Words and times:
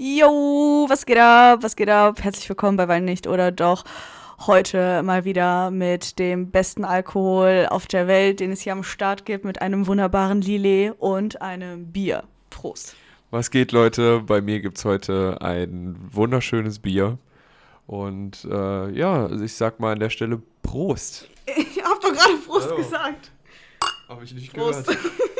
Jo, 0.00 0.86
was 0.88 1.06
geht 1.06 1.18
ab? 1.18 1.64
Was 1.64 1.74
geht 1.74 1.88
ab? 1.88 2.22
Herzlich 2.22 2.48
willkommen 2.48 2.76
bei 2.76 2.86
Wein 2.86 3.04
nicht 3.04 3.26
oder 3.26 3.50
doch. 3.50 3.82
Heute 4.46 5.02
mal 5.02 5.24
wieder 5.24 5.72
mit 5.72 6.20
dem 6.20 6.52
besten 6.52 6.84
Alkohol 6.84 7.66
auf 7.68 7.88
der 7.88 8.06
Welt, 8.06 8.38
den 8.38 8.52
es 8.52 8.60
hier 8.60 8.74
am 8.74 8.84
Start 8.84 9.24
gibt, 9.24 9.44
mit 9.44 9.60
einem 9.60 9.88
wunderbaren 9.88 10.40
Lillet 10.40 10.94
und 11.00 11.42
einem 11.42 11.90
Bier. 11.90 12.22
Prost. 12.48 12.94
Was 13.32 13.50
geht, 13.50 13.72
Leute? 13.72 14.20
Bei 14.20 14.40
mir 14.40 14.60
gibt 14.60 14.78
es 14.78 14.84
heute 14.84 15.38
ein 15.40 15.96
wunderschönes 16.12 16.78
Bier. 16.78 17.18
Und 17.88 18.44
äh, 18.44 18.90
ja, 18.92 19.28
ich 19.28 19.54
sag 19.54 19.80
mal 19.80 19.94
an 19.94 19.98
der 19.98 20.10
Stelle 20.10 20.40
Prost. 20.62 21.28
Ich 21.56 21.82
hab 21.82 22.00
doch 22.00 22.12
gerade 22.12 22.34
Prost 22.46 22.70
oh. 22.72 22.76
gesagt. 22.76 23.32
Hab 24.08 24.22
ich 24.22 24.32
nicht 24.32 24.52
Prost. 24.52 24.86
gehört. 24.86 25.04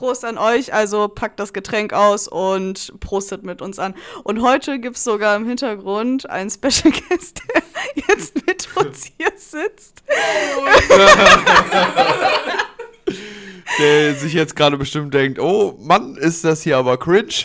Prost 0.00 0.24
an 0.24 0.38
euch. 0.38 0.72
Also 0.72 1.08
packt 1.08 1.38
das 1.38 1.52
Getränk 1.52 1.92
aus 1.92 2.26
und 2.26 2.94
prostet 3.00 3.44
mit 3.44 3.60
uns 3.60 3.78
an. 3.78 3.94
Und 4.24 4.40
heute 4.40 4.78
gibt 4.78 4.96
es 4.96 5.04
sogar 5.04 5.36
im 5.36 5.46
Hintergrund 5.46 6.30
einen 6.30 6.48
Special 6.48 6.90
Guest, 6.90 7.42
der 7.46 7.62
jetzt 8.08 8.46
mit 8.46 8.66
uns 8.76 9.12
hier 9.18 9.30
sitzt. 9.36 10.02
der 13.78 14.14
sich 14.14 14.32
jetzt 14.32 14.56
gerade 14.56 14.78
bestimmt 14.78 15.12
denkt, 15.12 15.38
oh 15.38 15.76
Mann, 15.78 16.16
ist 16.16 16.44
das 16.44 16.62
hier 16.62 16.78
aber 16.78 16.96
cringe. 16.96 17.28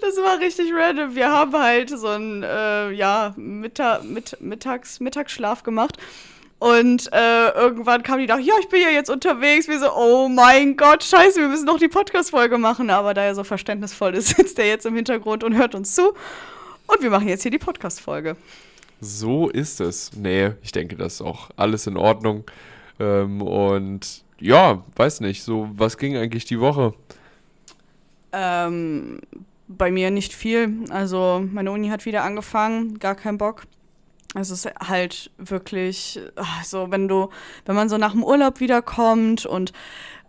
das 0.00 0.16
war 0.16 0.38
richtig 0.40 0.72
random. 0.72 1.14
Wir 1.14 1.30
haben 1.30 1.52
halt 1.52 1.90
so 1.90 2.08
einen 2.08 2.42
äh, 2.42 2.92
ja, 2.92 3.34
Mittag, 3.36 4.04
mit, 4.04 4.40
Mittags, 4.40 5.00
Mittagsschlaf 5.00 5.64
gemacht. 5.64 5.98
Und 6.62 7.12
äh, 7.12 7.48
irgendwann 7.56 8.04
kam 8.04 8.20
die 8.20 8.26
da, 8.26 8.38
ja, 8.38 8.54
ich 8.60 8.68
bin 8.68 8.80
ja 8.80 8.90
jetzt 8.90 9.10
unterwegs. 9.10 9.66
Wir 9.66 9.80
so, 9.80 9.92
oh 9.96 10.28
mein 10.28 10.76
Gott, 10.76 11.02
scheiße, 11.02 11.40
wir 11.40 11.48
müssen 11.48 11.64
noch 11.64 11.80
die 11.80 11.88
Podcast-Folge 11.88 12.56
machen. 12.56 12.88
Aber 12.88 13.14
da 13.14 13.24
er 13.24 13.34
so 13.34 13.42
verständnisvoll 13.42 14.14
ist, 14.14 14.28
sitzt 14.36 14.60
er 14.60 14.68
jetzt 14.68 14.86
im 14.86 14.94
Hintergrund 14.94 15.42
und 15.42 15.56
hört 15.56 15.74
uns 15.74 15.96
zu. 15.96 16.12
Und 16.86 17.02
wir 17.02 17.10
machen 17.10 17.26
jetzt 17.26 17.42
hier 17.42 17.50
die 17.50 17.58
Podcast-Folge. 17.58 18.36
So 19.00 19.48
ist 19.48 19.80
es. 19.80 20.12
Nee, 20.14 20.52
ich 20.62 20.70
denke, 20.70 20.94
das 20.94 21.14
ist 21.14 21.22
auch 21.22 21.50
alles 21.56 21.88
in 21.88 21.96
Ordnung. 21.96 22.44
Ähm, 23.00 23.42
und 23.42 24.22
ja, 24.38 24.84
weiß 24.94 25.18
nicht, 25.18 25.42
so, 25.42 25.68
was 25.72 25.98
ging 25.98 26.16
eigentlich 26.16 26.44
die 26.44 26.60
Woche? 26.60 26.94
Ähm, 28.30 29.18
bei 29.66 29.90
mir 29.90 30.12
nicht 30.12 30.32
viel. 30.32 30.84
Also, 30.90 31.44
meine 31.50 31.72
Uni 31.72 31.88
hat 31.88 32.06
wieder 32.06 32.22
angefangen, 32.22 33.00
gar 33.00 33.16
keinen 33.16 33.38
Bock. 33.38 33.64
Es 34.34 34.50
ist 34.50 34.66
halt 34.80 35.30
wirklich 35.36 36.18
ach, 36.36 36.64
so, 36.64 36.90
wenn 36.90 37.06
du, 37.06 37.28
wenn 37.66 37.74
man 37.74 37.88
so 37.88 37.98
nach 37.98 38.12
dem 38.12 38.24
Urlaub 38.24 38.60
wiederkommt 38.60 39.44
und 39.44 39.72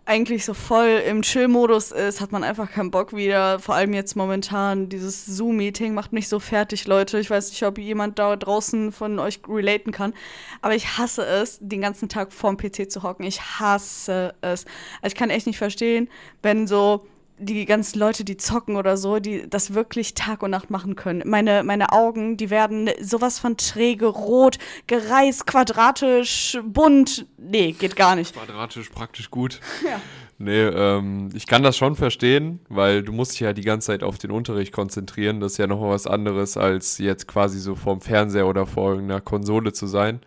eigentlich 0.06 0.44
so 0.44 0.52
voll 0.52 1.02
im 1.08 1.22
Chill-Modus 1.22 1.90
ist, 1.90 2.20
hat 2.20 2.30
man 2.30 2.44
einfach 2.44 2.70
keinen 2.70 2.90
Bock 2.90 3.14
wieder. 3.14 3.58
Vor 3.58 3.74
allem 3.74 3.94
jetzt 3.94 4.16
momentan, 4.16 4.88
dieses 4.90 5.24
Zoom-Meeting 5.24 5.94
macht 5.94 6.12
mich 6.12 6.28
so 6.28 6.40
fertig, 6.40 6.86
Leute. 6.86 7.18
Ich 7.18 7.30
weiß 7.30 7.48
nicht, 7.48 7.62
ob 7.62 7.78
jemand 7.78 8.18
da 8.18 8.36
draußen 8.36 8.92
von 8.92 9.18
euch 9.18 9.40
relaten 9.48 9.92
kann. 9.92 10.12
Aber 10.60 10.74
ich 10.74 10.98
hasse 10.98 11.24
es, 11.24 11.58
den 11.60 11.80
ganzen 11.80 12.10
Tag 12.10 12.32
vorm 12.32 12.58
PC 12.58 12.90
zu 12.90 13.02
hocken. 13.02 13.24
Ich 13.24 13.40
hasse 13.40 14.34
es. 14.42 14.66
Also 15.00 15.14
ich 15.14 15.14
kann 15.14 15.30
echt 15.30 15.46
nicht 15.46 15.58
verstehen, 15.58 16.10
wenn 16.42 16.66
so 16.66 17.06
die 17.38 17.64
ganzen 17.64 17.98
Leute, 17.98 18.24
die 18.24 18.36
zocken 18.36 18.76
oder 18.76 18.96
so, 18.96 19.18
die 19.18 19.48
das 19.48 19.74
wirklich 19.74 20.14
Tag 20.14 20.42
und 20.42 20.50
Nacht 20.50 20.70
machen 20.70 20.94
können. 20.94 21.22
Meine, 21.26 21.64
meine 21.64 21.92
Augen, 21.92 22.36
die 22.36 22.50
werden 22.50 22.90
sowas 23.00 23.38
von 23.38 23.56
träge, 23.56 24.06
rot, 24.06 24.58
gereißt, 24.86 25.46
quadratisch, 25.46 26.58
bunt. 26.64 27.26
Nee, 27.36 27.72
geht 27.72 27.96
gar 27.96 28.14
nicht. 28.14 28.34
Quadratisch 28.34 28.88
praktisch 28.90 29.30
gut. 29.30 29.60
Ja. 29.84 30.00
Nee, 30.38 30.62
ähm, 30.62 31.28
ich 31.34 31.46
kann 31.46 31.62
das 31.62 31.76
schon 31.76 31.94
verstehen, 31.94 32.60
weil 32.68 33.02
du 33.02 33.12
musst 33.12 33.32
dich 33.32 33.40
ja 33.40 33.52
die 33.52 33.62
ganze 33.62 33.88
Zeit 33.88 34.02
auf 34.02 34.18
den 34.18 34.30
Unterricht 34.30 34.72
konzentrieren. 34.72 35.40
Das 35.40 35.52
ist 35.52 35.58
ja 35.58 35.66
nochmal 35.66 35.90
was 35.90 36.06
anderes, 36.06 36.56
als 36.56 36.98
jetzt 36.98 37.28
quasi 37.28 37.60
so 37.60 37.74
vorm 37.74 38.00
Fernseher 38.00 38.46
oder 38.46 38.66
vor 38.66 38.90
irgendeiner 38.90 39.20
Konsole 39.20 39.72
zu 39.72 39.86
sein. 39.86 40.20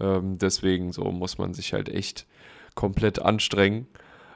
Ähm, 0.00 0.38
deswegen 0.38 0.92
so 0.92 1.04
muss 1.04 1.38
man 1.38 1.52
sich 1.52 1.72
halt 1.72 1.88
echt 1.88 2.26
komplett 2.74 3.20
anstrengen. 3.20 3.86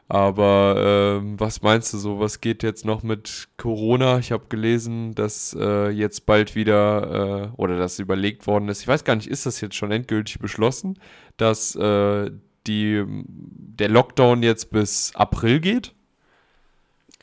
Aber 0.09 1.19
ähm, 1.19 1.41
was 1.41 1.63
meinst 1.63 1.93
du 1.95 1.99
so? 1.99 2.21
Was 2.21 2.41
geht 2.41 2.63
jetzt 2.63 2.85
noch 2.85 3.03
mit 3.03 3.49
Corona? 3.57 4.19
Ich 4.19 4.33
habe 4.33 4.47
gelesen, 4.49 5.15
dass 5.15 5.57
äh, 5.59 5.89
jetzt 5.89 6.27
bald 6.27 6.55
wieder 6.55 7.53
äh, 7.55 7.61
oder 7.61 7.79
dass 7.79 7.99
überlegt 7.99 8.47
worden 8.47 8.69
ist. 8.69 8.83
Ich 8.83 8.89
weiß 8.89 9.05
gar 9.05 9.17
nicht, 9.17 9.29
ist 9.29 9.47
das 9.47 9.61
jetzt 9.61 9.77
schon 9.77 9.91
endgültig 9.93 10.39
beschlossen, 10.41 10.99
dass 11.39 11.75
äh, 11.75 12.31
die, 12.67 13.03
der 13.07 13.89
Lockdown 13.89 14.43
jetzt 14.43 14.71
bis 14.71 15.15
April 15.15 15.61
geht? 15.61 15.95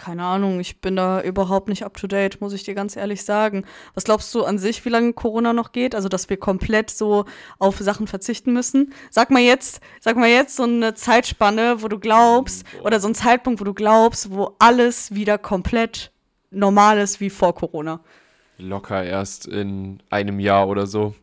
Keine 0.01 0.23
Ahnung, 0.23 0.59
ich 0.59 0.81
bin 0.81 0.95
da 0.95 1.21
überhaupt 1.21 1.69
nicht 1.69 1.85
up 1.85 1.95
to 1.95 2.07
date, 2.07 2.41
muss 2.41 2.53
ich 2.53 2.63
dir 2.63 2.73
ganz 2.73 2.95
ehrlich 2.95 3.23
sagen. 3.23 3.65
Was 3.93 4.03
glaubst 4.03 4.33
du 4.33 4.43
an 4.43 4.57
sich, 4.57 4.83
wie 4.83 4.89
lange 4.89 5.13
Corona 5.13 5.53
noch 5.53 5.73
geht? 5.73 5.93
Also, 5.93 6.09
dass 6.09 6.27
wir 6.27 6.37
komplett 6.37 6.89
so 6.89 7.25
auf 7.59 7.77
Sachen 7.77 8.07
verzichten 8.07 8.51
müssen? 8.51 8.93
Sag 9.11 9.29
mal 9.29 9.41
jetzt, 9.43 9.79
sag 9.99 10.17
mal 10.17 10.27
jetzt 10.27 10.55
so 10.55 10.63
eine 10.63 10.95
Zeitspanne, 10.95 11.83
wo 11.83 11.87
du 11.87 11.99
glaubst, 11.99 12.65
oder 12.83 12.99
so 12.99 13.09
ein 13.09 13.15
Zeitpunkt, 13.15 13.61
wo 13.61 13.63
du 13.63 13.75
glaubst, 13.75 14.31
wo 14.31 14.55
alles 14.57 15.13
wieder 15.13 15.37
komplett 15.37 16.11
normal 16.49 16.97
ist 16.97 17.19
wie 17.19 17.29
vor 17.29 17.53
Corona. 17.53 17.99
Locker 18.57 19.03
erst 19.03 19.45
in 19.45 20.01
einem 20.09 20.39
Jahr 20.39 20.67
oder 20.67 20.87
so 20.87 21.13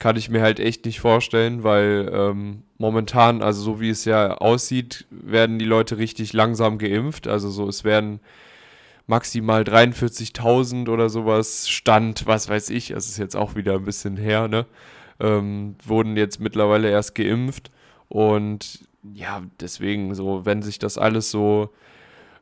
kann 0.00 0.16
ich 0.16 0.30
mir 0.30 0.40
halt 0.40 0.58
echt 0.58 0.86
nicht 0.86 0.98
vorstellen, 0.98 1.62
weil 1.62 2.10
ähm, 2.12 2.62
momentan, 2.78 3.42
also 3.42 3.62
so 3.62 3.80
wie 3.80 3.90
es 3.90 4.06
ja 4.06 4.34
aussieht, 4.38 5.06
werden 5.10 5.58
die 5.58 5.66
Leute 5.66 5.98
richtig 5.98 6.32
langsam 6.32 6.78
geimpft. 6.78 7.28
Also 7.28 7.50
so, 7.50 7.68
es 7.68 7.84
werden 7.84 8.18
maximal 9.06 9.62
43.000 9.62 10.88
oder 10.88 11.10
sowas 11.10 11.68
Stand, 11.68 12.26
was 12.26 12.48
weiß 12.48 12.70
ich, 12.70 12.90
es 12.92 13.08
ist 13.08 13.18
jetzt 13.18 13.36
auch 13.36 13.54
wieder 13.56 13.74
ein 13.74 13.84
bisschen 13.84 14.16
her, 14.16 14.48
ne? 14.48 14.64
Ähm, 15.20 15.76
wurden 15.84 16.16
jetzt 16.16 16.40
mittlerweile 16.40 16.88
erst 16.88 17.14
geimpft 17.14 17.70
und 18.08 18.88
ja, 19.14 19.42
deswegen 19.60 20.14
so, 20.14 20.46
wenn 20.46 20.62
sich 20.62 20.78
das 20.78 20.96
alles 20.96 21.30
so 21.30 21.74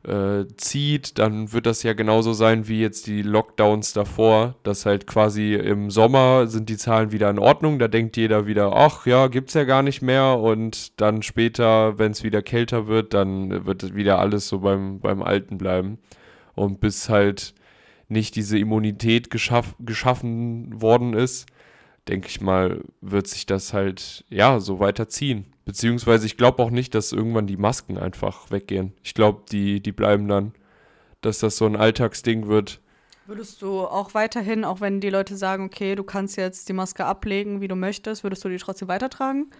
äh, 0.07 0.45
zieht, 0.55 1.19
dann 1.19 1.51
wird 1.51 1.65
das 1.65 1.83
ja 1.83 1.93
genauso 1.93 2.33
sein 2.33 2.67
wie 2.67 2.79
jetzt 2.79 3.07
die 3.07 3.21
Lockdowns 3.21 3.93
davor, 3.93 4.55
dass 4.63 4.85
halt 4.85 5.07
quasi 5.07 5.55
im 5.55 5.91
Sommer 5.91 6.47
sind 6.47 6.69
die 6.69 6.77
Zahlen 6.77 7.11
wieder 7.11 7.29
in 7.29 7.39
Ordnung, 7.39 7.79
da 7.79 7.87
denkt 7.87 8.15
jeder 8.15 8.47
wieder, 8.47 8.73
ach 8.75 9.05
ja, 9.05 9.27
gibt's 9.27 9.53
ja 9.53 9.65
gar 9.65 9.83
nicht 9.83 10.01
mehr 10.01 10.39
und 10.39 10.99
dann 11.01 11.21
später, 11.21 11.99
wenn 11.99 12.13
es 12.13 12.23
wieder 12.23 12.41
kälter 12.41 12.87
wird, 12.87 13.13
dann 13.13 13.65
wird 13.65 13.95
wieder 13.95 14.19
alles 14.19 14.47
so 14.47 14.59
beim, 14.59 14.99
beim 14.99 15.21
Alten 15.21 15.57
bleiben. 15.57 15.97
Und 16.55 16.81
bis 16.81 17.09
halt 17.09 17.53
nicht 18.09 18.35
diese 18.35 18.57
Immunität 18.57 19.29
geschaff, 19.29 19.75
geschaffen 19.79 20.81
worden 20.81 21.13
ist, 21.13 21.45
denke 22.07 22.27
ich 22.27 22.41
mal, 22.41 22.81
wird 23.01 23.27
sich 23.27 23.45
das 23.45 23.73
halt, 23.73 24.25
ja, 24.29 24.59
so 24.59 24.79
weiterziehen. 24.79 25.45
Beziehungsweise 25.69 26.25
ich 26.25 26.35
glaube 26.35 26.63
auch 26.63 26.71
nicht, 26.71 26.95
dass 26.95 27.11
irgendwann 27.11 27.45
die 27.45 27.55
Masken 27.55 27.99
einfach 27.99 28.49
weggehen. 28.49 28.91
Ich 29.03 29.13
glaube, 29.13 29.43
die, 29.51 29.83
die 29.83 29.91
bleiben 29.91 30.27
dann, 30.27 30.53
dass 31.21 31.37
das 31.37 31.57
so 31.57 31.67
ein 31.67 31.75
Alltagsding 31.75 32.47
wird. 32.47 32.81
Würdest 33.27 33.61
du 33.61 33.81
auch 33.81 34.15
weiterhin, 34.15 34.65
auch 34.65 34.81
wenn 34.81 34.99
die 34.99 35.11
Leute 35.11 35.37
sagen, 35.37 35.65
okay, 35.65 35.93
du 35.93 36.03
kannst 36.03 36.37
jetzt 36.37 36.69
die 36.69 36.73
Maske 36.73 37.05
ablegen, 37.05 37.61
wie 37.61 37.67
du 37.67 37.75
möchtest, 37.75 38.23
würdest 38.23 38.43
du 38.43 38.49
die 38.49 38.57
trotzdem 38.57 38.87
weitertragen? 38.87 39.51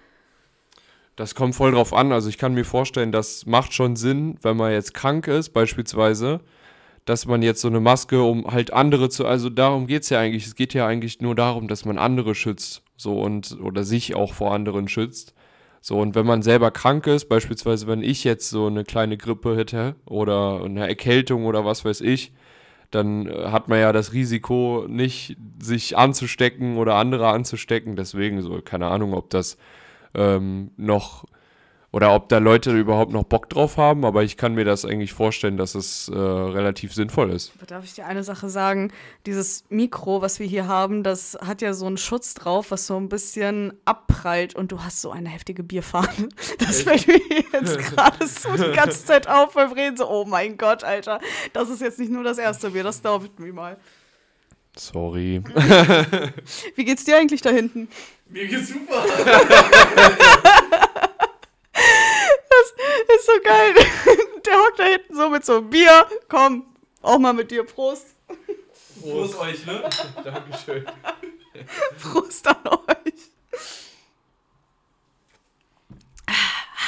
Das 1.16 1.36
kommt 1.36 1.54
voll 1.54 1.74
drauf 1.74 1.94
an. 1.94 2.12
Also 2.12 2.28
ich 2.28 2.40
kann 2.40 2.56
mir 2.56 2.66
vorstellen, 2.66 3.12
das 3.12 3.46
macht 3.46 3.74
schon 3.74 3.96
Sinn, 3.96 4.40
wenn 4.42 4.58
man 4.58 4.72
jetzt 4.72 4.96
krank 4.96 5.28
ist, 5.28 5.50
beispielsweise, 5.50 6.40
dass 7.06 7.28
man 7.28 7.44
jetzt 7.44 7.62
so 7.62 7.68
eine 7.68 7.82
Maske, 7.82 8.24
um 8.24 8.48
halt 8.48 8.74
andere 8.74 9.10
zu, 9.10 9.28
also 9.28 9.52
darum 9.52 9.86
geht 9.86 10.02
es 10.02 10.10
ja 10.10 10.20
eigentlich. 10.20 10.48
Es 10.48 10.56
geht 10.56 10.74
ja 10.74 10.88
eigentlich 10.88 11.22
nur 11.22 11.36
darum, 11.36 11.68
dass 11.68 11.86
man 11.86 12.00
andere 12.00 12.34
schützt. 12.34 12.82
So 12.98 13.22
und 13.22 13.60
oder 13.62 13.84
sich 13.84 14.16
auch 14.16 14.34
vor 14.34 14.56
anderen 14.56 14.88
schützt. 14.88 15.36
So, 15.82 16.00
und 16.00 16.16
wenn 16.16 16.26
man 16.26 16.42
selber 16.42 16.72
krank 16.72 17.08
ist, 17.08 17.30
beispielsweise 17.30 17.88
wenn 17.88 18.04
ich 18.04 18.24
jetzt 18.24 18.50
so 18.50 18.68
eine 18.68 18.84
kleine 18.84 19.18
Grippe 19.18 19.56
hätte 19.56 19.96
oder 20.06 20.62
eine 20.64 20.88
Erkältung 20.88 21.46
oder 21.46 21.66
was 21.66 21.86
weiß 21.86 22.02
ich, 22.02 22.34
dann 22.92 23.28
äh, 23.28 23.48
hat 23.48 23.68
man 23.68 23.80
ja 23.80 23.94
das 23.94 24.14
Risiko 24.14 24.86
nicht, 24.88 25.38
sich 25.62 25.98
anzustecken 25.98 26.78
oder 26.78 26.96
andere 26.96 27.30
anzustecken. 27.30 27.96
Deswegen 27.96 28.42
so, 28.42 28.62
keine 28.62 28.88
Ahnung, 28.88 29.14
ob 29.14 29.30
das 29.30 29.58
ähm, 30.16 30.72
noch 30.78 31.26
oder 31.92 32.14
ob 32.14 32.30
da 32.30 32.38
Leute 32.38 32.78
überhaupt 32.78 33.12
noch 33.12 33.24
Bock 33.24 33.50
drauf 33.50 33.78
haben, 33.78 34.06
aber 34.06 34.24
ich 34.24 34.38
kann 34.38 34.54
mir 34.54 34.64
das 34.64 34.86
eigentlich 34.86 35.14
vorstellen, 35.14 35.58
dass 35.58 35.74
es 35.74 36.08
äh, 36.10 36.16
relativ 36.16 36.94
sinnvoll 36.94 37.32
ist. 37.32 37.52
Darf 37.66 37.84
ich 37.84 37.94
dir 37.94 38.06
eine 38.06 38.24
Sache 38.24 38.50
sagen? 38.50 38.92
Dieses 39.26 39.64
Mikro, 39.70 40.22
was 40.22 40.40
wir 40.40 40.46
hier 40.46 40.68
haben, 40.68 41.02
das 41.02 41.38
hat 41.42 41.62
ja 41.62 41.74
so 41.74 41.88
einen 41.88 41.98
Schutz 41.98 42.36
drauf, 42.36 42.70
was 42.70 42.86
so 42.86 42.96
ein 42.98 43.10
bisschen 43.10 43.74
abprallt 43.86 44.54
und 44.56 44.72
du 44.72 44.84
hast 44.84 45.02
so 45.02 45.12
eine 45.12 45.30
heftige 45.30 45.64
Bierfahne. 45.64 46.30
Das 46.60 46.84
fällt 46.84 47.08
mir 47.08 47.20
jetzt 47.54 47.78
gerade 47.96 48.28
so 48.28 48.56
die 48.56 48.76
ganze 48.76 49.06
Zeit 49.06 49.28
auf 49.28 49.54
beim 49.54 49.72
Reden. 49.72 49.98
So, 49.98 50.10
oh 50.10 50.26
mein 50.26 50.58
Gott, 50.58 50.84
Alter, 50.84 51.20
das 51.54 51.70
ist 51.70 51.82
jetzt 51.82 52.00
nicht 52.00 52.12
nur 52.12 52.24
das 52.24 52.38
erste 52.38 52.72
Bier, 52.72 52.84
das 52.84 53.02
dauert 53.02 53.40
mir 53.40 53.54
mal. 53.54 53.78
Sorry. 54.76 55.42
Wie 56.76 56.86
geht's 56.86 57.04
dir 57.04 57.18
eigentlich 57.18 57.42
da 57.42 57.50
hinten? 57.50 57.90
Mir 58.30 58.48
geht's 58.48 58.70
super. 58.70 59.04
So 63.40 63.50
geil. 63.50 63.74
Der 64.46 64.54
hockt 64.54 64.80
da 64.80 64.84
hinten 64.84 65.16
so 65.16 65.30
mit 65.30 65.46
so 65.46 65.58
einem 65.58 65.70
Bier. 65.70 66.06
Komm, 66.28 66.66
auch 67.02 67.20
mal 67.20 67.34
mit 67.34 67.52
dir. 67.52 67.64
Prost. 67.64 68.16
Prost 69.02 69.38
euch, 69.38 69.66
ne? 69.66 69.90
Dankeschön. 70.24 70.86
Prost 72.02 72.48
an 72.48 72.56
euch. 72.68 73.14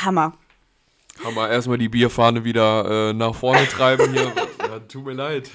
Hammer. 0.03 0.33
Hammer, 1.23 1.49
erstmal 1.49 1.77
die 1.77 1.89
Bierfahne 1.89 2.43
wieder 2.43 3.09
äh, 3.09 3.13
nach 3.13 3.35
vorne 3.35 3.67
treiben 3.67 4.11
hier. 4.11 4.33
ja, 4.59 4.79
tut 4.79 5.05
mir 5.05 5.13
leid. 5.13 5.51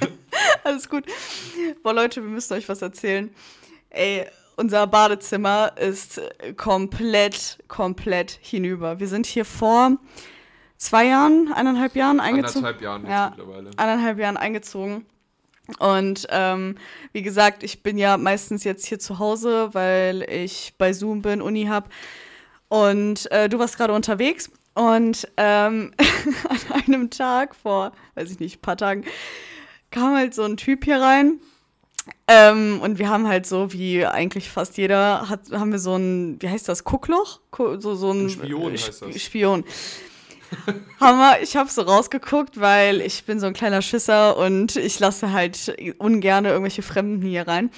Alles 0.63 0.89
gut. 0.89 1.05
Boah, 1.83 1.95
Leute, 1.95 2.23
wir 2.23 2.31
müssen 2.31 2.53
euch 2.55 2.69
was 2.69 2.83
erzählen. 2.83 3.35
Ey, 3.91 4.27
unser 4.57 4.87
Badezimmer 4.87 5.73
ist 5.77 6.21
komplett, 6.57 7.59
komplett 7.67 8.39
hinüber. 8.41 9.01
Wir 9.01 9.09
sind 9.09 9.27
hier 9.27 9.45
vor 9.45 9.97
zwei 10.79 11.07
Jahren, 11.07 11.53
eineinhalb 11.53 11.97
Jahren 11.97 12.21
eingezogen. 12.21 12.65
Anderthalb 12.67 12.83
Jahren 12.83 13.07
ja, 13.09 13.31
mittlerweile. 13.37 13.71
Eineinhalb 13.77 14.19
Jahren 14.19 14.37
eingezogen. 14.37 15.07
Und 15.81 16.27
ähm, 16.31 16.77
wie 17.13 17.23
gesagt, 17.23 17.63
ich 17.65 17.83
bin 17.83 17.99
ja 17.99 18.17
meistens 18.17 18.63
jetzt 18.65 18.87
hier 18.87 18.99
zu 19.01 19.19
Hause, 19.19 19.71
weil 19.73 20.23
ich 20.31 20.75
bei 20.79 20.93
Zoom 20.93 21.23
bin, 21.23 21.43
Uni 21.43 21.65
habe. 21.67 21.89
Und 22.69 23.31
äh, 23.33 23.49
du 23.49 23.59
warst 23.59 23.77
gerade 23.77 23.93
unterwegs. 23.93 24.51
Und 24.75 25.27
ähm, 25.39 25.93
an 26.49 26.83
einem 26.85 27.11
Tag 27.11 27.55
vor, 27.57 27.93
weiß 28.15 28.31
ich 28.31 28.39
nicht, 28.39 28.63
paar 28.63 28.77
Tagen, 28.77 29.05
kam 29.91 30.15
halt 30.15 30.35
so 30.35 30.43
ein 30.45 30.57
Typ 30.57 30.85
hier 30.85 31.01
rein. 31.01 31.41
Ähm, 32.29 32.81
und 32.83 32.99
wir 33.01 33.09
haben 33.09 33.27
halt 33.27 33.47
so, 33.47 33.73
wie 33.73 34.05
eigentlich 34.07 34.51
fast 34.51 34.77
jeder, 34.77 35.29
hat, 35.29 35.51
haben 35.51 35.73
wir 35.73 35.79
so 35.81 35.97
ein, 35.97 36.37
wie 36.41 36.49
heißt 36.49 36.69
das, 36.69 36.85
Guckloch? 36.85 37.41
Gu- 37.51 37.81
So, 37.81 37.95
so 37.97 38.13
ein, 38.13 38.27
Ein 38.27 38.31
Spion 38.31 38.73
äh, 38.75 38.79
heißt 38.79 39.03
das. 39.03 39.21
Spion. 39.23 39.65
Hammer, 41.01 41.37
ich 41.43 41.57
habe 41.57 41.71
so 41.71 41.83
rausgeguckt, 41.83 42.61
weil 42.61 43.01
ich 43.01 43.25
bin 43.25 43.41
so 43.41 43.47
ein 43.47 43.53
kleiner 43.53 43.83
Schisser 43.83 44.37
und 44.37 44.77
ich 44.77 44.99
lasse 44.99 45.33
halt 45.33 45.75
ungerne 45.99 46.49
irgendwelche 46.51 46.83
Fremden 46.83 47.27
hier 47.27 47.47
rein. 47.47 47.71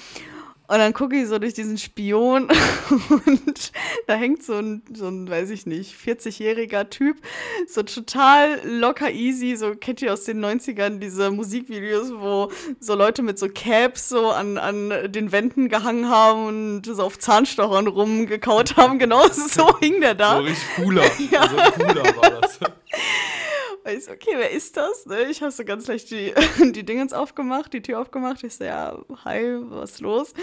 Und 0.69 0.77
dann 0.77 0.93
gucke 0.93 1.15
ich 1.15 1.27
so 1.27 1.39
durch 1.39 1.55
diesen 1.55 1.79
Spion 1.79 2.47
und 3.25 3.71
da 4.05 4.13
hängt 4.13 4.43
so 4.43 4.53
ein, 4.53 4.83
so 4.93 5.07
ein, 5.07 5.27
weiß 5.27 5.49
ich 5.49 5.65
nicht, 5.65 5.95
40-jähriger 5.95 6.91
Typ, 6.91 7.17
so 7.67 7.81
total 7.81 8.61
locker 8.63 9.09
easy, 9.09 9.55
so 9.55 9.73
kennt 9.73 10.03
ihr 10.03 10.13
aus 10.13 10.25
den 10.25 10.45
90ern 10.45 10.99
diese 10.99 11.31
Musikvideos, 11.31 12.11
wo 12.13 12.51
so 12.79 12.93
Leute 12.93 13.23
mit 13.23 13.39
so 13.39 13.47
Caps 13.49 14.09
so 14.09 14.29
an, 14.29 14.59
an 14.59 15.11
den 15.11 15.31
Wänden 15.31 15.69
gehangen 15.69 16.07
haben 16.07 16.45
und 16.45 16.85
so 16.85 17.01
auf 17.01 17.17
Zahnstochern 17.17 17.87
rumgekaut 17.87 18.77
haben. 18.77 18.99
Genau 18.99 19.27
so 19.31 19.75
hing 19.79 20.01
der 20.01 20.13
da. 20.13 20.35
So 20.35 20.43
richtig 20.43 20.67
cooler. 20.75 21.03
So 21.03 21.83
cooler 21.83 22.15
war 22.15 22.41
das. 22.41 22.59
Und 23.83 23.91
ich 23.91 24.05
so, 24.05 24.11
okay, 24.11 24.31
wer 24.35 24.51
ist 24.51 24.75
das? 24.77 25.05
Ne? 25.05 25.23
Ich 25.29 25.41
habe 25.41 25.51
so 25.51 25.63
ganz 25.63 25.87
leicht 25.87 26.11
die, 26.11 26.33
die 26.71 26.85
Dingens 26.85 27.13
aufgemacht, 27.13 27.73
die 27.73 27.81
Tür 27.81 27.99
aufgemacht. 28.01 28.43
Ich 28.43 28.55
so, 28.55 28.63
ja, 28.63 28.97
hi, 29.23 29.57
was 29.61 29.91
ist 29.91 30.01
los? 30.01 30.33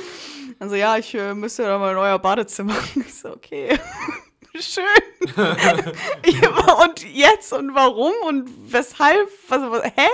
Also, 0.58 0.74
ja, 0.74 0.96
ich 0.96 1.14
äh, 1.14 1.34
müsste 1.34 1.64
da 1.64 1.78
mal 1.78 1.92
in 1.92 1.98
euer 1.98 2.18
Badezimmer. 2.18 2.76
Ich 2.96 3.14
so, 3.14 3.30
okay. 3.30 3.78
Schön. 4.58 4.84
und 6.82 7.14
jetzt 7.14 7.52
und 7.52 7.74
warum 7.74 8.12
und 8.26 8.48
weshalb? 8.72 9.28
Was, 9.48 9.60
was, 9.60 9.84
hä? 9.84 10.08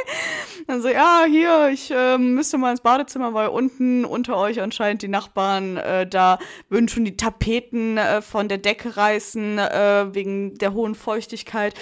Dann 0.67 0.83
so, 0.83 0.89
ja, 0.89 1.25
hier, 1.29 1.69
ich 1.73 1.93
äh, 1.93 2.19
müsste 2.19 2.59
mal 2.59 2.73
ins 2.73 2.81
Badezimmer, 2.81 3.35
weil 3.35 3.49
unten 3.49 4.05
unter 4.05 4.37
euch 4.37 4.61
anscheinend 4.61 5.03
die 5.03 5.09
Nachbarn 5.09 5.77
äh, 5.77 6.09
da 6.09 6.41
würden 6.69 6.89
schon 6.89 7.05
die 7.05 7.17
Tapeten 7.17 7.99
äh, 7.99 8.21
von 8.21 8.49
der 8.49 8.59
Decke 8.59 8.97
reißen, 8.97 9.59
äh, 9.59 10.07
wegen 10.13 10.59
der 10.59 10.73
hohen 10.73 10.97
Feuchtigkeit. 10.97 11.75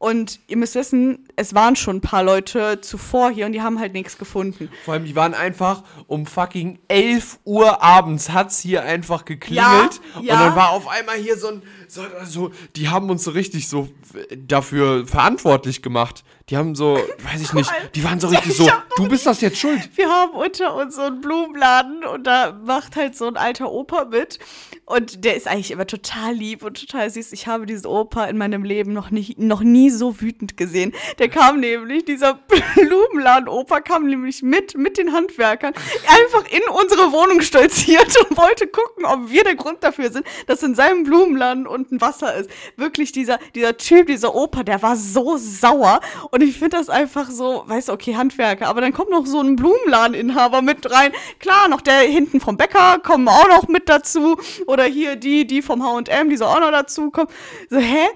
Und 0.00 0.38
ihr 0.46 0.56
müsst 0.56 0.76
wissen, 0.76 1.28
es 1.34 1.54
waren 1.56 1.74
schon 1.74 1.96
ein 1.96 2.00
paar 2.00 2.22
Leute 2.22 2.80
zuvor 2.80 3.32
hier 3.32 3.46
und 3.46 3.52
die 3.52 3.62
haben 3.62 3.80
halt 3.80 3.94
nichts 3.94 4.16
gefunden. 4.16 4.70
Vor 4.84 4.94
allem, 4.94 5.04
die 5.04 5.16
waren 5.16 5.34
einfach 5.34 5.82
um 6.06 6.24
fucking 6.24 6.78
11 6.86 7.40
Uhr 7.44 7.82
abends 7.82 8.30
hat's 8.30 8.60
hier 8.60 8.84
einfach 8.84 9.24
geklingelt. 9.24 10.00
Ja, 10.14 10.20
ja. 10.22 10.34
Und 10.34 10.40
dann 10.40 10.56
war 10.56 10.70
auf 10.70 10.86
einmal 10.86 11.16
hier 11.16 11.36
so 11.36 11.48
ein, 11.48 11.62
so, 11.88 12.02
so, 12.24 12.52
die 12.76 12.88
haben 12.88 13.10
uns 13.10 13.24
so 13.24 13.32
richtig 13.32 13.68
so 13.68 13.88
dafür 14.36 15.04
verantwortlich 15.04 15.82
gemacht. 15.82 16.22
Die 16.50 16.56
haben 16.56 16.74
so, 16.74 16.98
weiß 17.30 17.42
ich 17.42 17.52
nicht, 17.52 17.70
die 17.94 18.02
waren 18.04 18.20
so 18.20 18.28
richtig 18.28 18.52
Ich 18.52 18.56
so, 18.56 18.70
du 18.96 19.08
bist 19.08 19.26
das 19.26 19.40
jetzt 19.40 19.58
schuld. 19.58 19.90
Wir 19.96 20.08
haben 20.08 20.32
unter 20.32 20.74
uns 20.74 20.96
so 20.96 21.02
einen 21.02 21.20
Blumenladen 21.20 22.04
und 22.04 22.26
da 22.26 22.52
macht 22.52 22.96
halt 22.96 23.16
so 23.16 23.26
ein 23.26 23.36
alter 23.36 23.70
Opa 23.70 24.06
mit. 24.06 24.38
Und 24.86 25.22
der 25.26 25.36
ist 25.36 25.46
eigentlich 25.46 25.70
immer 25.70 25.86
total 25.86 26.32
lieb 26.32 26.64
und 26.64 26.80
total 26.80 27.10
süß. 27.10 27.32
Ich 27.34 27.46
habe 27.46 27.66
diesen 27.66 27.84
Opa 27.84 28.24
in 28.24 28.38
meinem 28.38 28.64
Leben 28.64 28.94
noch, 28.94 29.10
nicht, 29.10 29.38
noch 29.38 29.60
nie 29.60 29.90
so 29.90 30.22
wütend 30.22 30.56
gesehen. 30.56 30.94
Der 31.18 31.28
kam 31.28 31.60
nämlich, 31.60 32.06
dieser 32.06 32.38
Blumenladen-Opa 32.74 33.80
kam 33.80 34.06
nämlich 34.06 34.42
mit, 34.42 34.78
mit 34.78 34.96
den 34.96 35.12
Handwerkern, 35.12 35.74
einfach 36.06 36.50
in 36.50 36.62
unsere 36.72 37.12
Wohnung 37.12 37.42
stolziert 37.42 38.14
und 38.30 38.38
wollte 38.38 38.66
gucken, 38.66 39.04
ob 39.04 39.30
wir 39.30 39.44
der 39.44 39.56
Grund 39.56 39.84
dafür 39.84 40.10
sind, 40.10 40.26
dass 40.46 40.62
in 40.62 40.74
seinem 40.74 41.04
Blumenladen 41.04 41.66
unten 41.66 42.00
Wasser 42.00 42.34
ist. 42.36 42.48
Wirklich 42.76 43.12
dieser, 43.12 43.38
dieser 43.54 43.76
Typ, 43.76 44.06
dieser 44.06 44.34
Opa, 44.34 44.62
der 44.62 44.80
war 44.80 44.96
so 44.96 45.36
sauer. 45.36 46.00
Und 46.30 46.37
ich 46.42 46.58
finde 46.58 46.76
das 46.76 46.88
einfach 46.88 47.30
so, 47.30 47.64
weißt 47.66 47.88
du, 47.88 47.92
okay, 47.92 48.16
Handwerker, 48.16 48.68
aber 48.68 48.80
dann 48.80 48.92
kommt 48.92 49.10
noch 49.10 49.26
so 49.26 49.40
ein 49.40 49.56
Blumenladeninhaber 49.56 50.62
mit 50.62 50.90
rein. 50.90 51.12
Klar, 51.38 51.68
noch 51.68 51.80
der 51.80 52.00
hinten 52.00 52.40
vom 52.40 52.56
Bäcker 52.56 52.98
kommen 52.98 53.28
auch 53.28 53.48
noch 53.48 53.68
mit 53.68 53.88
dazu. 53.88 54.36
Oder 54.66 54.84
hier 54.84 55.16
die, 55.16 55.46
die 55.46 55.62
vom 55.62 55.82
H&M, 55.82 56.28
die 56.28 56.36
so 56.36 56.44
auch 56.44 56.60
noch 56.60 56.70
dazu 56.70 57.10
kommen. 57.10 57.28
So, 57.70 57.78
hä? 57.78 58.06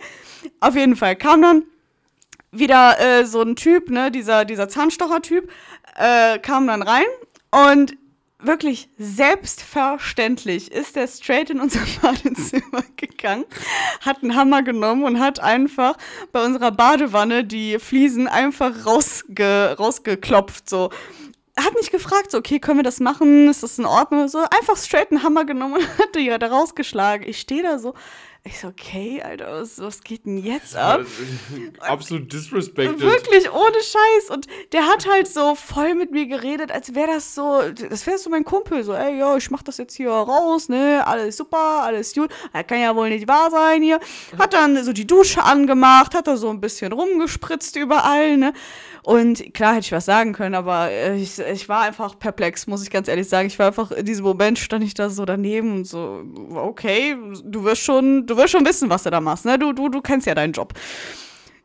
Auf 0.60 0.74
jeden 0.74 0.96
Fall 0.96 1.16
kam 1.16 1.42
dann 1.42 1.62
wieder 2.50 3.00
äh, 3.00 3.24
so 3.24 3.42
ein 3.42 3.56
Typ, 3.56 3.90
ne, 3.90 4.10
dieser, 4.10 4.44
dieser 4.44 4.69
Zahnstocher-Typ, 4.69 5.50
äh, 5.96 6.38
kam 6.38 6.66
dann 6.66 6.82
rein 6.82 7.06
und 7.50 7.96
wirklich 8.42 8.88
selbstverständlich 8.98 10.70
ist 10.72 10.96
der 10.96 11.06
straight 11.06 11.50
in 11.50 11.60
unser 11.60 11.80
Badezimmer 12.02 12.82
gegangen, 12.96 13.44
hat 14.00 14.22
einen 14.22 14.36
Hammer 14.36 14.62
genommen 14.62 15.04
und 15.04 15.20
hat 15.20 15.40
einfach 15.40 15.96
bei 16.32 16.44
unserer 16.44 16.70
Badewanne 16.70 17.44
die 17.44 17.78
Fliesen 17.78 18.28
einfach 18.28 18.86
rausge 18.86 19.76
rausgeklopft, 19.78 20.68
so. 20.68 20.90
Hat 21.58 21.74
nicht 21.74 21.92
gefragt, 21.92 22.30
so, 22.30 22.38
okay, 22.38 22.58
können 22.58 22.78
wir 22.78 22.82
das 22.82 22.98
machen? 22.98 23.46
Ist 23.46 23.62
das 23.62 23.78
in 23.78 23.84
Ordnung? 23.84 24.26
So, 24.28 24.38
einfach 24.38 24.74
straight 24.78 25.10
einen 25.10 25.22
Hammer 25.22 25.44
genommen 25.44 25.74
und 25.74 25.88
hat 25.98 26.14
die 26.14 26.26
da 26.26 26.46
rausgeschlagen. 26.46 27.28
Ich 27.28 27.40
stehe 27.40 27.62
da 27.62 27.78
so, 27.78 27.92
ich 28.44 28.58
so, 28.58 28.68
okay, 28.68 29.22
Alter, 29.22 29.52
was, 29.52 29.78
was 29.78 30.00
geht 30.00 30.26
denn 30.26 30.36
jetzt 30.36 30.74
ab? 30.74 31.02
Absolut 31.78 32.32
disrespected. 32.32 33.00
Wirklich 33.00 33.48
ohne 33.52 33.76
Scheiß. 33.76 34.30
Und 34.30 34.48
der 34.72 34.84
hat 34.88 35.08
halt 35.08 35.28
so 35.28 35.54
voll 35.54 35.94
mit 35.94 36.10
mir 36.10 36.26
geredet, 36.26 36.72
als 36.72 36.92
wäre 36.92 37.06
das 37.06 37.36
so, 37.36 37.62
das 37.88 38.04
wäre 38.04 38.18
so 38.18 38.30
mein 38.30 38.44
Kumpel. 38.44 38.82
So, 38.82 38.94
ey, 38.94 39.16
yo, 39.16 39.36
ich 39.36 39.48
mach 39.52 39.62
das 39.62 39.76
jetzt 39.76 39.96
hier 39.96 40.10
raus, 40.10 40.69
ne? 40.69 41.06
Alles 41.06 41.36
super, 41.36 41.82
alles 41.84 42.14
gut. 42.14 42.32
Das 42.52 42.67
kann 42.67 42.81
ja 42.81 42.96
wohl 42.96 43.10
nicht 43.10 43.28
wahr 43.28 43.48
sein 43.52 43.81
hier. 43.81 44.00
Hat 44.36 44.55
dann 44.55 44.82
so 44.82 44.93
die 44.93 45.06
Dusche 45.06 45.44
angemacht, 45.44 46.17
hat 46.17 46.26
da 46.26 46.36
so 46.36 46.50
ein 46.50 46.60
bisschen 46.60 46.93
rumgespritzt 46.93 47.76
überall, 47.76 48.36
ne? 48.38 48.52
Und 49.05 49.52
klar 49.52 49.74
hätte 49.74 49.86
ich 49.86 49.93
was 49.93 50.05
sagen 50.05 50.32
können, 50.32 50.55
aber 50.55 50.90
äh, 50.90 51.17
ich, 51.17 51.36
ich 51.38 51.69
war 51.69 51.82
einfach 51.82 52.17
perplex, 52.17 52.69
muss 52.69 52.84
ich 52.84 52.90
ganz 52.90 53.08
ehrlich 53.08 53.28
sagen. 53.28 53.48
Ich 53.48 53.58
war 53.58 53.67
einfach, 53.67 53.90
in 53.90 54.05
diesem 54.05 54.24
Moment 54.24 54.60
stand 54.60 54.84
ich 54.84 54.94
da 54.94 55.10
so 55.10 55.24
daneben 55.24 55.72
und 55.72 55.84
so, 55.86 56.22
okay, 56.55 57.17
du 57.44 57.64
wirst 57.64 57.82
schon, 57.82 58.28
du 58.32 58.36
wirst 58.36 58.53
schon 58.53 58.67
wissen, 58.67 58.91
was 58.91 59.03
du 59.03 59.10
da 59.10 59.20
machst, 59.20 59.44
ne? 59.44 59.58
Du, 59.58 59.72
du, 59.72 59.89
du 59.89 60.01
kennst 60.01 60.27
ja 60.27 60.34
deinen 60.34 60.53
Job. 60.53 60.72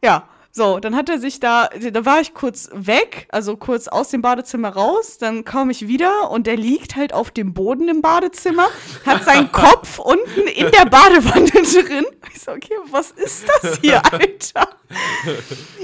Ja, 0.03 0.27
so, 0.51 0.79
dann 0.79 0.95
hat 0.95 1.09
er 1.09 1.19
sich 1.19 1.39
da, 1.39 1.69
da 1.91 2.05
war 2.05 2.19
ich 2.19 2.33
kurz 2.33 2.69
weg, 2.73 3.27
also 3.31 3.57
kurz 3.57 3.87
aus 3.87 4.09
dem 4.09 4.21
Badezimmer 4.21 4.69
raus, 4.69 5.17
dann 5.17 5.45
komme 5.45 5.71
ich 5.71 5.87
wieder 5.87 6.31
und 6.31 6.47
der 6.47 6.57
liegt 6.57 6.95
halt 6.95 7.13
auf 7.13 7.31
dem 7.31 7.53
Boden 7.53 7.87
im 7.87 8.01
Badezimmer, 8.01 8.67
hat 9.05 9.23
seinen 9.23 9.51
Kopf 9.51 9.99
unten 9.99 10.47
in 10.47 10.71
der 10.71 10.85
Badewanne 10.85 11.49
drin. 11.49 12.05
Ich 12.33 12.41
so, 12.41 12.51
okay, 12.51 12.73
was 12.89 13.11
ist 13.11 13.45
das 13.61 13.79
hier, 13.81 14.01
Alter? 14.11 14.67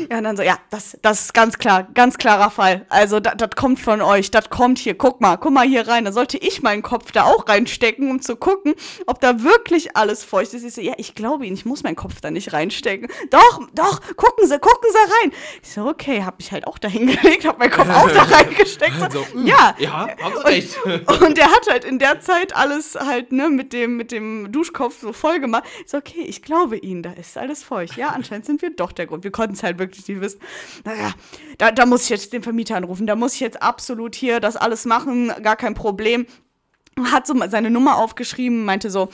Ja, 0.10 0.17
und 0.17 0.24
dann 0.24 0.38
so, 0.38 0.43
ja, 0.43 0.58
das, 0.70 0.98
das 1.01 1.22
ist 1.22 1.34
ganz 1.34 1.58
klar, 1.58 1.88
ganz 1.93 2.17
klarer 2.17 2.50
Fall. 2.50 2.86
Also, 2.89 3.20
das 3.20 3.50
kommt 3.55 3.79
von 3.79 4.01
euch, 4.01 4.32
das 4.32 4.50
kommt 4.50 4.79
hier, 4.79 4.98
guck 4.98 5.22
mal, 5.22 5.38
guck 5.38 5.51
mal 5.51 5.67
hier 5.67 5.88
rein. 5.88 6.05
Da 6.05 6.12
sollte 6.12 6.38
ich 6.38 6.62
meinen 6.62 6.82
Kopf 6.82 7.12
da 7.12 7.24
auch 7.24 7.48
reinstecken, 7.48 8.10
um 8.10 8.22
zu 8.22 8.36
gucken, 8.36 8.74
ob 9.08 9.20
da 9.20 9.43
wirklich 9.43 9.98
alles 9.98 10.24
feucht 10.24 10.53
ist. 10.53 10.63
Ich 10.63 10.74
so, 10.74 10.82
ja, 10.82 10.93
ich 10.98 11.15
glaube 11.15 11.46
Ihnen, 11.46 11.55
ich 11.55 11.65
muss 11.65 11.84
meinen 11.84 11.96
Kopf 11.96 12.22
da 12.22 12.32
nicht 12.32 12.53
reinstecken. 12.53 13.10
Doch, 13.29 13.62
doch, 13.74 14.01
gucken 14.15 14.48
Sie, 14.48 14.52
gucken 14.60 14.89
Sie 14.91 14.98
rein. 14.98 15.31
Ich 15.62 15.72
so, 15.72 15.86
okay, 15.88 16.24
hab 16.24 16.39
mich 16.39 16.51
halt 16.51 16.67
auch 16.67 16.77
da 16.77 16.88
hingelegt, 16.88 17.45
hab 17.45 17.60
meinen 17.60 17.72
Kopf 17.72 17.89
auch 17.89 18.10
da 18.10 18.24
reingesteckt. 18.36 19.12
So, 19.12 19.24
So, 19.24 19.38
mm, 19.38 19.48
ja, 19.48 19.75
Ja, 19.77 20.07
haben 20.22 20.36
Sie 20.38 20.43
recht. 20.45 20.77
und 21.22 21.38
der 21.38 21.51
hat 21.51 21.69
halt 21.69 21.86
in 21.86 22.00
der 22.00 22.19
Zeit 22.22 22.55
alles 22.55 22.95
halt, 22.95 23.31
ne, 23.31 23.50
mit 23.50 23.74
dem, 23.74 23.98
mit 23.98 24.12
dem 24.12 24.51
Duschkopf 24.51 25.00
so 25.01 25.13
voll 25.13 25.39
gemacht. 25.39 25.63
Ich 25.83 25.91
so, 25.91 25.98
okay, 25.98 26.22
ich 26.22 26.41
glaube 26.41 26.77
Ihnen, 26.77 27.03
da 27.03 27.12
ist 27.13 27.38
alles 27.38 27.63
feucht. 27.63 27.98
Ja, 27.98 28.10
anscheinend 28.10 28.45
sind 28.45 28.62
wir 28.62 28.75
doch 28.75 28.91
der 28.91 29.07
Grund. 29.07 29.24
Wir 29.24 29.31
konnten 29.31 29.53
es 29.53 29.63
halt 29.63 29.79
wirklich 29.79 30.07
nicht 30.07 30.22
wissen. 30.22 30.39
Naja, 30.83 31.13
da, 31.57 31.72
da 31.72 31.86
muss 31.86 32.03
ich 32.03 32.10
jetzt 32.10 32.33
den 32.33 32.43
Vermieter 32.43 32.75
anrufen. 32.75 33.07
Da 33.07 33.15
muss 33.15 33.33
ich 33.36 33.39
jetzt 33.39 33.62
absolut 33.62 34.15
hier 34.15 34.39
das 34.39 34.55
alles 34.55 34.86
machen. 34.86 35.31
Gar 35.41 35.55
kein 35.55 35.74
Problem. 35.74 36.25
Hat 37.12 37.25
so 37.25 37.33
seine 37.50 37.72
Nummer 37.72 37.98
aufgeschrieben, 37.98 38.65
meinte 38.65 38.89
so, 38.91 39.10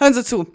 hören 0.00 0.14
Sie 0.14 0.24
zu. 0.24 0.46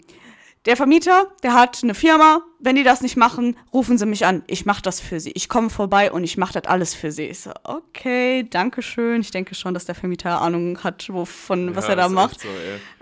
Der 0.66 0.76
Vermieter, 0.76 1.26
der 1.42 1.54
hat 1.54 1.80
eine 1.82 1.94
Firma. 1.94 2.42
Wenn 2.58 2.76
die 2.76 2.82
das 2.82 3.00
nicht 3.00 3.16
machen, 3.16 3.56
rufen 3.72 3.96
sie 3.96 4.04
mich 4.04 4.26
an. 4.26 4.42
Ich 4.46 4.66
mache 4.66 4.82
das 4.82 5.00
für 5.00 5.18
sie. 5.18 5.30
Ich 5.30 5.48
komme 5.48 5.70
vorbei 5.70 6.12
und 6.12 6.24
ich 6.24 6.36
mache 6.36 6.52
das 6.52 6.64
alles 6.64 6.94
für 6.94 7.10
sie. 7.10 7.24
Ich 7.24 7.40
so, 7.40 7.52
okay, 7.64 8.46
danke 8.48 8.82
schön. 8.82 9.22
Ich 9.22 9.30
denke 9.30 9.54
schon, 9.54 9.72
dass 9.72 9.86
der 9.86 9.94
Vermieter 9.94 10.42
Ahnung 10.42 10.78
hat, 10.84 11.08
wovon, 11.10 11.74
was 11.74 11.84
Ja, 11.84 11.90
er 11.90 11.96
da 11.96 12.08
macht. 12.10 12.42
So. 12.42 12.48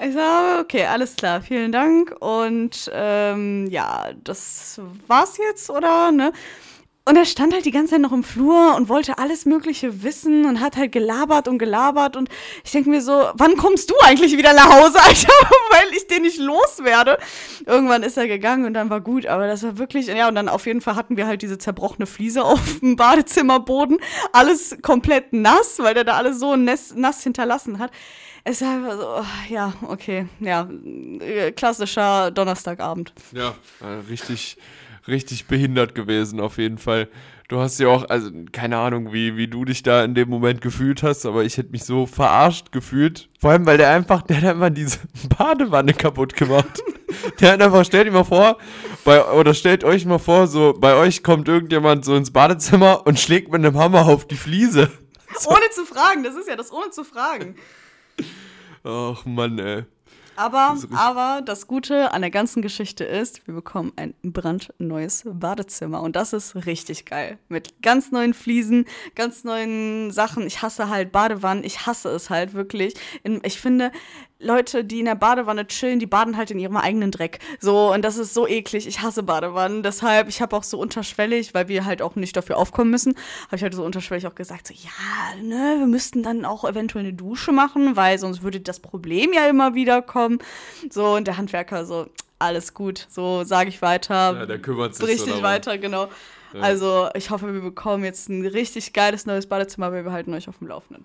Ich 0.00 0.15
sage, 0.15 0.61
okay, 0.61 0.85
alles 0.87 1.17
klar, 1.17 1.43
vielen 1.43 1.73
Dank. 1.73 2.15
Und 2.21 2.88
ähm, 2.95 3.67
ja, 3.69 4.11
das 4.23 4.81
war's 5.09 5.37
jetzt, 5.38 5.69
oder? 5.71 6.12
Ne? 6.12 6.33
Und 7.09 7.17
er 7.17 7.25
stand 7.25 7.55
halt 7.55 7.65
die 7.65 7.71
ganze 7.71 7.93
Zeit 7.93 8.03
noch 8.03 8.12
im 8.12 8.23
Flur 8.23 8.77
und 8.77 8.91
wollte 8.91 9.17
alles 9.17 9.47
Mögliche 9.47 10.03
wissen 10.03 10.45
und 10.45 10.61
hat 10.61 10.77
halt 10.77 10.93
gelabert 10.93 11.49
und 11.49 11.59
gelabert. 11.59 12.17
Und 12.19 12.29
ich 12.65 12.73
denke 12.73 12.91
mir 12.91 13.00
so, 13.00 13.31
wann 13.33 13.57
kommst 13.57 13.88
du 13.88 13.95
eigentlich 14.05 14.37
wieder 14.37 14.53
nach 14.53 14.69
Hause, 14.69 14.99
Alter? 15.03 15.33
Weil 15.71 15.97
ich 15.97 16.07
den 16.07 16.21
nicht 16.21 16.38
loswerde. 16.38 17.17
Irgendwann 17.65 18.03
ist 18.03 18.19
er 18.19 18.29
gegangen 18.29 18.67
und 18.67 18.75
dann 18.75 18.91
war 18.91 19.00
gut. 19.00 19.25
Aber 19.25 19.47
das 19.47 19.62
war 19.62 19.79
wirklich, 19.79 20.09
ja, 20.09 20.29
und 20.29 20.35
dann 20.35 20.50
auf 20.50 20.67
jeden 20.67 20.83
Fall 20.83 20.97
hatten 20.97 21.17
wir 21.17 21.27
halt 21.27 21.41
diese 21.41 21.57
zerbrochene 21.57 22.05
Fliese 22.05 22.45
auf 22.45 22.81
dem 22.81 22.97
Badezimmerboden. 22.97 23.97
Alles 24.35 24.77
komplett 24.83 25.33
nass, 25.33 25.79
weil 25.79 25.95
der 25.95 26.05
da 26.05 26.12
alles 26.12 26.38
so 26.38 26.57
nass, 26.57 26.93
nass 26.95 27.23
hinterlassen 27.23 27.79
hat. 27.79 27.91
Es 28.45 28.61
war 28.61 28.75
einfach 28.75 28.93
so, 28.99 29.09
oh, 29.21 29.53
ja, 29.53 29.73
okay, 29.88 30.27
ja, 30.41 30.69
äh, 31.21 31.53
klassischer 31.53 32.31
Donnerstagabend. 32.31 33.15
Ja, 33.33 33.55
äh, 33.81 34.11
richtig, 34.11 34.59
richtig 35.09 35.47
behindert 35.47 35.95
gewesen 35.95 36.41
auf 36.41 36.59
jeden 36.59 36.79
Fall. 36.79 37.09
Du 37.49 37.61
hast 37.61 37.81
ja 37.81 37.88
auch, 37.88 38.09
also 38.11 38.31
keine 38.53 38.77
Ahnung, 38.77 39.12
wie, 39.15 39.38
wie 39.38 39.49
du 39.49 39.65
dich 39.65 39.83
da 39.83 40.05
in 40.05 40.15
dem 40.15 40.29
Moment 40.29 40.61
gefühlt 40.61 41.03
hast, 41.03 41.25
aber 41.25 41.45
ich 41.45 41.57
hätte 41.57 41.71
mich 41.71 41.83
so 41.83 42.05
verarscht 42.05 42.73
gefühlt. 42.73 43.31
Vor 43.41 43.53
allem, 43.53 43.65
weil 43.65 43.79
der 43.79 43.91
einfach, 43.91 44.21
der 44.21 44.37
hat 44.37 44.45
einfach 44.45 44.69
diese 44.69 44.99
Badewanne 45.38 45.95
kaputt 45.95 46.37
gemacht. 46.37 46.83
Der 47.41 47.53
hat 47.53 47.62
einfach, 47.62 47.87
stellt 47.87 48.07
dir 48.07 48.12
mal 48.12 48.25
vor, 48.25 48.59
bei, 49.05 49.25
oder 49.25 49.55
stellt 49.55 49.83
euch 49.83 50.05
mal 50.05 50.19
vor, 50.19 50.47
so, 50.47 50.75
bei 50.79 50.95
euch 50.95 51.23
kommt 51.23 51.49
irgendjemand 51.49 52.05
so 52.05 52.15
ins 52.17 52.31
Badezimmer 52.31 53.07
und 53.07 53.19
schlägt 53.19 53.50
mit 53.50 53.65
einem 53.65 53.79
Hammer 53.79 54.07
auf 54.07 54.27
die 54.27 54.37
Fliese. 54.37 54.91
Ohne 55.47 55.71
zu 55.71 55.87
fragen, 55.87 56.25
das 56.25 56.35
ist 56.37 56.49
ja 56.49 56.57
das 56.57 56.71
ohne 56.71 56.91
zu 56.91 57.03
fragen. 57.03 57.57
Ach 58.85 59.25
Mann, 59.25 59.59
ey. 59.59 59.85
Aber, 60.38 60.76
Das 60.80 60.99
aber 60.99 61.42
das 61.42 61.66
Gute 61.66 62.12
an 62.12 62.21
der 62.21 62.30
ganzen 62.30 62.62
Geschichte 62.62 63.02
ist, 63.02 63.45
wir 63.49 63.54
bekommen 63.54 63.92
ein 63.97 64.14
brandneues 64.23 65.25
Badezimmer. 65.26 66.00
Und 66.00 66.14
das 66.14 66.33
ist 66.33 66.54
richtig 66.64 67.07
geil. 67.07 67.38
Mit 67.49 67.83
ganz 67.83 68.12
neuen 68.12 68.35
Fliesen, 68.35 68.85
ganz 69.16 69.42
neuen 69.42 70.12
Sachen. 70.12 70.47
Ich 70.47 70.62
hasse 70.62 70.88
halt 70.88 71.11
Badewannen. 71.11 71.64
Ich 71.64 71.87
hasse 71.87 72.11
es 72.11 72.30
halt 72.30 72.54
wirklich. 72.54 72.95
Ich 73.42 73.61
finde, 73.61 73.90
Leute, 74.40 74.85
die 74.85 75.00
in 75.00 75.07
der 75.07 75.16
Badewanne 75.16 75.66
chillen, 75.66 75.99
die 75.99 76.07
baden 76.07 76.37
halt 76.37 76.52
in 76.52 76.61
ihrem 76.61 76.76
eigenen 76.76 77.11
Dreck. 77.11 77.40
So, 77.59 77.92
und 77.92 78.02
das 78.02 78.16
ist 78.16 78.35
so 78.35 78.47
eklig. 78.47 78.87
Ich 78.87 79.02
hasse 79.02 79.25
Badewannen. 79.25 79.83
Deshalb, 79.83 80.28
ich 80.28 80.40
habe 80.40 80.57
auch 80.57 80.62
so 80.62 80.78
unterschwellig, 80.78 81.54
weil 81.54 81.66
wir 81.66 81.85
halt 81.85 82.02
auch 82.02 82.14
nicht 82.14 82.37
dafür 82.37 82.57
aufkommen 82.57 82.90
müssen, 82.90 83.16
habe 83.47 83.57
ich 83.57 83.62
halt 83.62 83.75
so 83.75 83.85
unterschwellig 83.85 84.28
auch 84.28 84.37
gesagt, 84.37 84.68
so, 84.68 84.75
ja, 84.75 85.42
ne, 85.42 85.76
wir 85.78 85.87
müssten 85.87 86.23
dann 86.23 86.45
auch 86.45 86.64
eventuell 86.64 87.04
eine 87.04 87.14
Dusche 87.14 87.50
machen, 87.50 87.97
weil 87.97 88.18
sonst 88.21 88.42
würde 88.42 88.61
das 88.61 88.78
Problem 88.78 89.33
ja 89.33 89.49
immer 89.49 89.75
wieder 89.75 90.02
kommen. 90.02 90.38
So, 90.88 91.16
und 91.16 91.26
der 91.26 91.37
Handwerker 91.37 91.85
so, 91.85 92.07
alles 92.38 92.75
gut, 92.75 93.07
so 93.11 93.42
sage 93.42 93.71
ich 93.71 93.83
weiter. 93.83 94.37
Ja, 94.38 94.47
der 94.47 94.61
kümmert 94.61 94.95
sich 94.95 95.00
so 95.00 95.07
Richtig 95.11 95.28
darum. 95.28 95.42
weiter, 95.42 95.78
genau. 95.78 96.09
Ja. 96.54 96.61
Also, 96.61 97.09
ich 97.14 97.30
hoffe, 97.30 97.52
wir 97.52 97.61
bekommen 97.61 98.04
jetzt 98.04 98.28
ein 98.28 98.47
richtig 98.47 98.92
geiles 98.92 99.26
neues 99.26 99.47
Badezimmer, 99.47 99.87
aber 99.87 100.04
wir 100.04 100.12
halten 100.12 100.33
euch 100.33 100.49
auf 100.49 100.59
dem 100.59 100.68
Laufenden. 100.68 101.04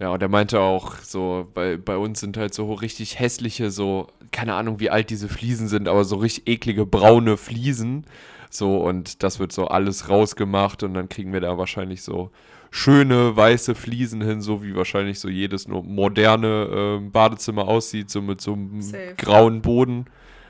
Ja, 0.00 0.08
und 0.08 0.22
er 0.22 0.28
meinte 0.28 0.60
auch, 0.60 0.96
so, 0.96 1.46
bei, 1.52 1.76
bei 1.76 1.98
uns 1.98 2.20
sind 2.20 2.38
halt 2.38 2.54
so 2.54 2.72
richtig 2.72 3.18
hässliche, 3.18 3.70
so, 3.70 4.08
keine 4.32 4.54
Ahnung, 4.54 4.80
wie 4.80 4.88
alt 4.88 5.10
diese 5.10 5.28
Fliesen 5.28 5.68
sind, 5.68 5.88
aber 5.88 6.04
so 6.04 6.16
richtig 6.16 6.48
eklige 6.48 6.86
braune 6.86 7.36
Fliesen. 7.36 8.06
So, 8.48 8.78
und 8.78 9.22
das 9.22 9.38
wird 9.38 9.52
so 9.52 9.68
alles 9.68 10.08
rausgemacht 10.08 10.82
und 10.82 10.94
dann 10.94 11.10
kriegen 11.10 11.34
wir 11.34 11.40
da 11.40 11.58
wahrscheinlich 11.58 12.02
so 12.02 12.30
schöne 12.70 13.36
weiße 13.36 13.74
Fliesen 13.74 14.22
hin, 14.22 14.40
so 14.40 14.62
wie 14.62 14.74
wahrscheinlich 14.74 15.20
so 15.20 15.28
jedes 15.28 15.68
nur 15.68 15.82
moderne 15.82 16.68
ähm, 16.72 17.12
Badezimmer 17.12 17.68
aussieht, 17.68 18.08
so 18.10 18.22
mit 18.22 18.40
so 18.40 18.54
einem 18.54 18.80
Safe. 18.80 19.14
grauen 19.18 19.60
Boden 19.60 20.06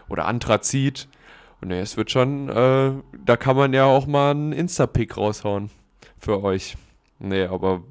oder 0.09 0.27
Anthrazit. 0.27 1.09
Und 1.61 1.71
ja, 1.71 1.79
es 1.79 1.97
wird 1.97 2.13
schon, 2.13 2.49
äh, 2.51 2.93
da 3.25 3.37
kann 3.37 3.57
man 3.57 3.73
ja 3.73 3.85
auch 3.85 4.07
mal 4.07 4.31
einen 4.31 4.53
Insta-Pick 4.53 5.17
raushauen 5.17 5.71
für 6.19 6.43
euch. 6.45 6.77
Nee, 7.21 7.45
aber 7.45 7.83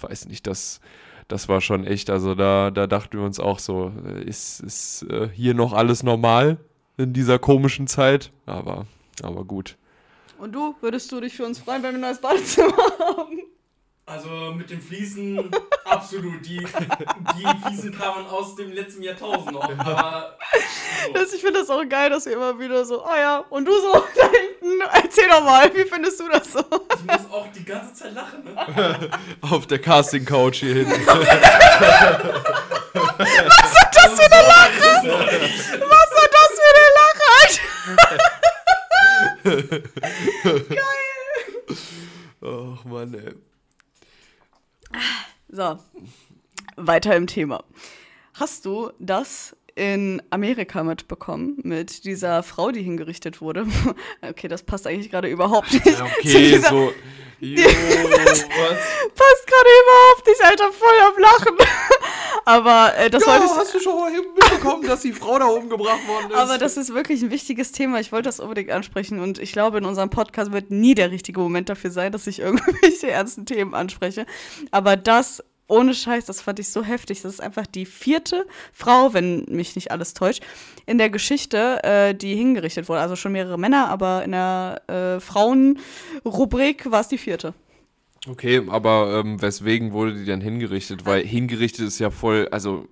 weiß 0.00 0.26
nicht, 0.26 0.46
das, 0.46 0.80
das 1.28 1.48
war 1.48 1.60
schon 1.60 1.84
echt, 1.84 2.10
also 2.10 2.34
da, 2.34 2.70
da 2.70 2.86
dachten 2.86 3.18
wir 3.18 3.24
uns 3.24 3.38
auch 3.38 3.58
so, 3.58 3.92
ist, 4.24 4.60
ist 4.60 5.02
äh, 5.10 5.28
hier 5.28 5.54
noch 5.54 5.72
alles 5.72 6.02
normal 6.02 6.58
in 6.96 7.12
dieser 7.12 7.38
komischen 7.38 7.86
Zeit? 7.86 8.32
Aber, 8.46 8.86
aber 9.22 9.44
gut. 9.44 9.76
Und 10.38 10.52
du, 10.52 10.74
würdest 10.80 11.12
du 11.12 11.20
dich 11.20 11.34
für 11.34 11.44
uns 11.44 11.58
freuen, 11.58 11.82
wenn 11.82 11.92
wir 11.92 11.98
ein 11.98 12.00
neues 12.00 12.20
Badezimmer 12.20 12.76
haben? 12.98 13.38
Also 14.04 14.28
mit 14.56 14.68
den 14.68 14.80
Fliesen 14.80 15.48
absolut. 15.84 16.44
Die, 16.44 16.58
die 16.58 17.46
Fliesen 17.64 17.96
kamen 17.96 18.26
aus 18.26 18.56
dem 18.56 18.72
letzten 18.72 19.02
Jahrtausend 19.02 19.52
noch. 19.52 19.62
Aber 19.62 20.36
so. 21.06 21.12
Das, 21.12 21.32
ich 21.32 21.40
finde 21.40 21.60
das 21.60 21.70
auch 21.70 21.88
geil, 21.88 22.10
dass 22.10 22.26
wir 22.26 22.32
immer 22.32 22.58
wieder 22.58 22.84
so, 22.84 23.04
ah 23.04 23.16
ja, 23.16 23.38
und 23.48 23.64
du 23.64 23.72
so 23.72 23.92
da 24.16 24.26
hinten, 24.26 24.80
erzähl 24.92 25.28
doch 25.28 25.44
mal, 25.44 25.72
wie 25.74 25.84
findest 25.84 26.18
du 26.18 26.28
das 26.28 26.52
so? 26.52 26.60
ich 26.60 27.04
muss 27.04 27.30
auch 27.30 27.46
die 27.52 27.64
ganze 27.64 27.94
Zeit 27.94 28.14
lachen. 28.14 28.42
Ne? 28.42 29.10
Auf 29.40 29.68
der 29.68 29.78
Casting-Couch 29.78 30.56
hier 30.60 30.74
hinten. 30.74 31.06
Was 31.06 31.28
ist 33.72 33.88
das 33.94 34.20
für 34.20 34.32
eine 34.32 34.42
Lache? 34.48 34.90
Was 35.80 36.10
war 36.10 36.28
das 36.32 36.50
für 36.58 36.72
eine 36.74 36.86
Lache? 36.98 37.22
Ach 42.44 42.84
Mann, 42.84 43.14
ey. 43.14 43.51
So, 45.48 45.78
weiter 46.76 47.14
im 47.16 47.26
Thema. 47.26 47.64
Hast 48.34 48.64
du 48.64 48.90
das 48.98 49.56
in 49.74 50.22
Amerika 50.30 50.82
mitbekommen 50.82 51.58
mit 51.62 52.04
dieser 52.04 52.42
Frau, 52.42 52.70
die 52.70 52.82
hingerichtet 52.82 53.40
wurde? 53.40 53.66
Okay, 54.22 54.48
das 54.48 54.62
passt 54.62 54.86
eigentlich 54.86 55.10
gerade 55.10 55.28
überhaupt 55.28 55.72
nicht. 55.72 55.86
Okay, 55.86 56.22
dieser, 56.22 56.68
so. 56.68 56.92
Jo? 57.40 57.64
Passt 57.64 58.46
gerade 59.46 59.70
überhaupt 59.82 60.26
nicht, 60.26 60.44
Alter, 60.44 60.72
voll 60.72 60.98
am 61.04 61.18
Lachen. 61.20 61.56
Aber 62.44 62.92
äh, 62.96 63.10
das 63.10 63.26
wollte 63.26 63.44
ich. 63.44 63.50
hast 63.50 63.74
du 63.74 63.80
schon 63.80 63.96
mal 63.96 64.10
mitbekommen, 64.12 64.86
dass 64.86 65.02
die 65.02 65.12
Frau 65.12 65.38
da 65.38 65.46
umgebracht 65.46 66.06
worden 66.06 66.30
ist? 66.30 66.36
Aber 66.36 66.58
das 66.58 66.76
ist 66.76 66.94
wirklich 66.94 67.22
ein 67.22 67.30
wichtiges 67.30 67.72
Thema. 67.72 68.00
Ich 68.00 68.12
wollte 68.12 68.28
das 68.28 68.40
unbedingt 68.40 68.70
ansprechen 68.70 69.20
und 69.20 69.38
ich 69.38 69.52
glaube, 69.52 69.78
in 69.78 69.84
unserem 69.84 70.10
Podcast 70.10 70.52
wird 70.52 70.70
nie 70.70 70.94
der 70.94 71.10
richtige 71.10 71.40
Moment 71.40 71.68
dafür 71.68 71.90
sein, 71.90 72.12
dass 72.12 72.26
ich 72.26 72.38
irgendwelche 72.40 73.10
ernsten 73.10 73.46
Themen 73.46 73.74
anspreche. 73.74 74.26
Aber 74.70 74.96
das, 74.96 75.42
ohne 75.68 75.94
Scheiß, 75.94 76.26
das 76.26 76.40
fand 76.40 76.58
ich 76.58 76.68
so 76.68 76.82
heftig. 76.82 77.22
Das 77.22 77.32
ist 77.32 77.40
einfach 77.40 77.66
die 77.66 77.86
vierte 77.86 78.46
Frau, 78.72 79.14
wenn 79.14 79.44
mich 79.48 79.74
nicht 79.74 79.90
alles 79.90 80.14
täuscht, 80.14 80.42
in 80.86 80.98
der 80.98 81.10
Geschichte, 81.10 81.82
äh, 81.84 82.14
die 82.14 82.34
hingerichtet 82.34 82.88
wurde. 82.88 83.00
Also 83.00 83.16
schon 83.16 83.32
mehrere 83.32 83.58
Männer, 83.58 83.88
aber 83.88 84.24
in 84.24 84.32
der 84.32 84.82
äh, 84.88 85.20
Frauenrubrik 85.20 86.90
war 86.90 87.00
es 87.00 87.08
die 87.08 87.18
vierte. 87.18 87.54
Okay, 88.28 88.62
aber 88.68 89.20
ähm, 89.24 89.42
weswegen 89.42 89.92
wurde 89.92 90.14
die 90.14 90.24
dann 90.24 90.40
hingerichtet? 90.40 91.04
Weil 91.04 91.24
hingerichtet 91.24 91.88
ist 91.88 91.98
ja 91.98 92.10
voll, 92.10 92.46
also 92.52 92.86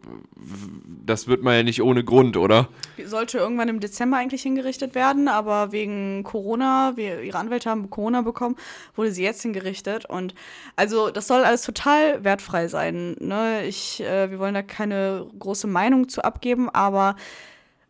das 1.07 1.29
wird 1.29 1.45
man 1.45 1.55
ja 1.55 1.63
nicht 1.63 1.83
ohne 1.83 2.03
Grund, 2.03 2.37
oder? 2.37 2.69
Sollte 3.05 3.39
irgendwann 3.39 3.69
im 3.69 3.79
Dezember 3.79 4.17
eigentlich 4.17 4.43
hingerichtet 4.43 4.97
werden, 4.97 5.29
aber 5.29 5.71
wegen 5.71 6.25
Corona, 6.25 6.97
wir, 6.97 7.23
ihre 7.23 7.39
Anwälte 7.39 7.71
haben 7.71 7.91
Corona 7.91 8.23
bekommen, 8.23 8.57
wurde 8.97 9.13
sie 9.13 9.23
jetzt 9.23 9.43
hingerichtet. 9.43 10.05
Und 10.05 10.35
also 10.75 11.11
das 11.11 11.29
soll 11.29 11.45
alles 11.45 11.63
total 11.63 12.25
wertfrei 12.25 12.67
sein. 12.67 13.15
Ne? 13.21 13.67
Ich, 13.67 14.03
äh, 14.03 14.33
wir 14.33 14.41
wollen 14.41 14.55
da 14.55 14.63
keine 14.63 15.29
große 15.39 15.69
Meinung 15.69 16.09
zu 16.09 16.25
abgeben, 16.25 16.69
aber 16.71 17.15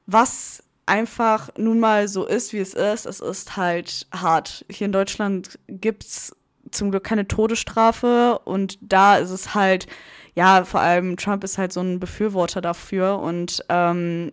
was 0.05 0.63
einfach 0.85 1.49
nun 1.57 1.81
mal 1.81 2.07
so 2.07 2.27
ist, 2.27 2.53
wie 2.53 2.59
es 2.59 2.75
ist, 2.75 3.07
es 3.07 3.21
ist 3.21 3.57
halt 3.57 4.07
hart. 4.13 4.67
Hier 4.69 4.87
in 4.87 4.93
Deutschland 4.93 5.59
gibt's 5.69 6.37
zum 6.71 6.91
Glück 6.91 7.05
keine 7.05 7.27
Todesstrafe 7.27 8.39
und 8.45 8.79
da 8.81 9.17
ist 9.17 9.31
es 9.31 9.55
halt, 9.55 9.87
ja, 10.35 10.65
vor 10.65 10.81
allem 10.81 11.17
Trump 11.17 11.45
ist 11.45 11.59
halt 11.59 11.73
so 11.73 11.81
ein 11.81 12.01
Befürworter 12.01 12.61
dafür 12.61 13.19
und 13.19 13.65
ähm, 13.69 14.31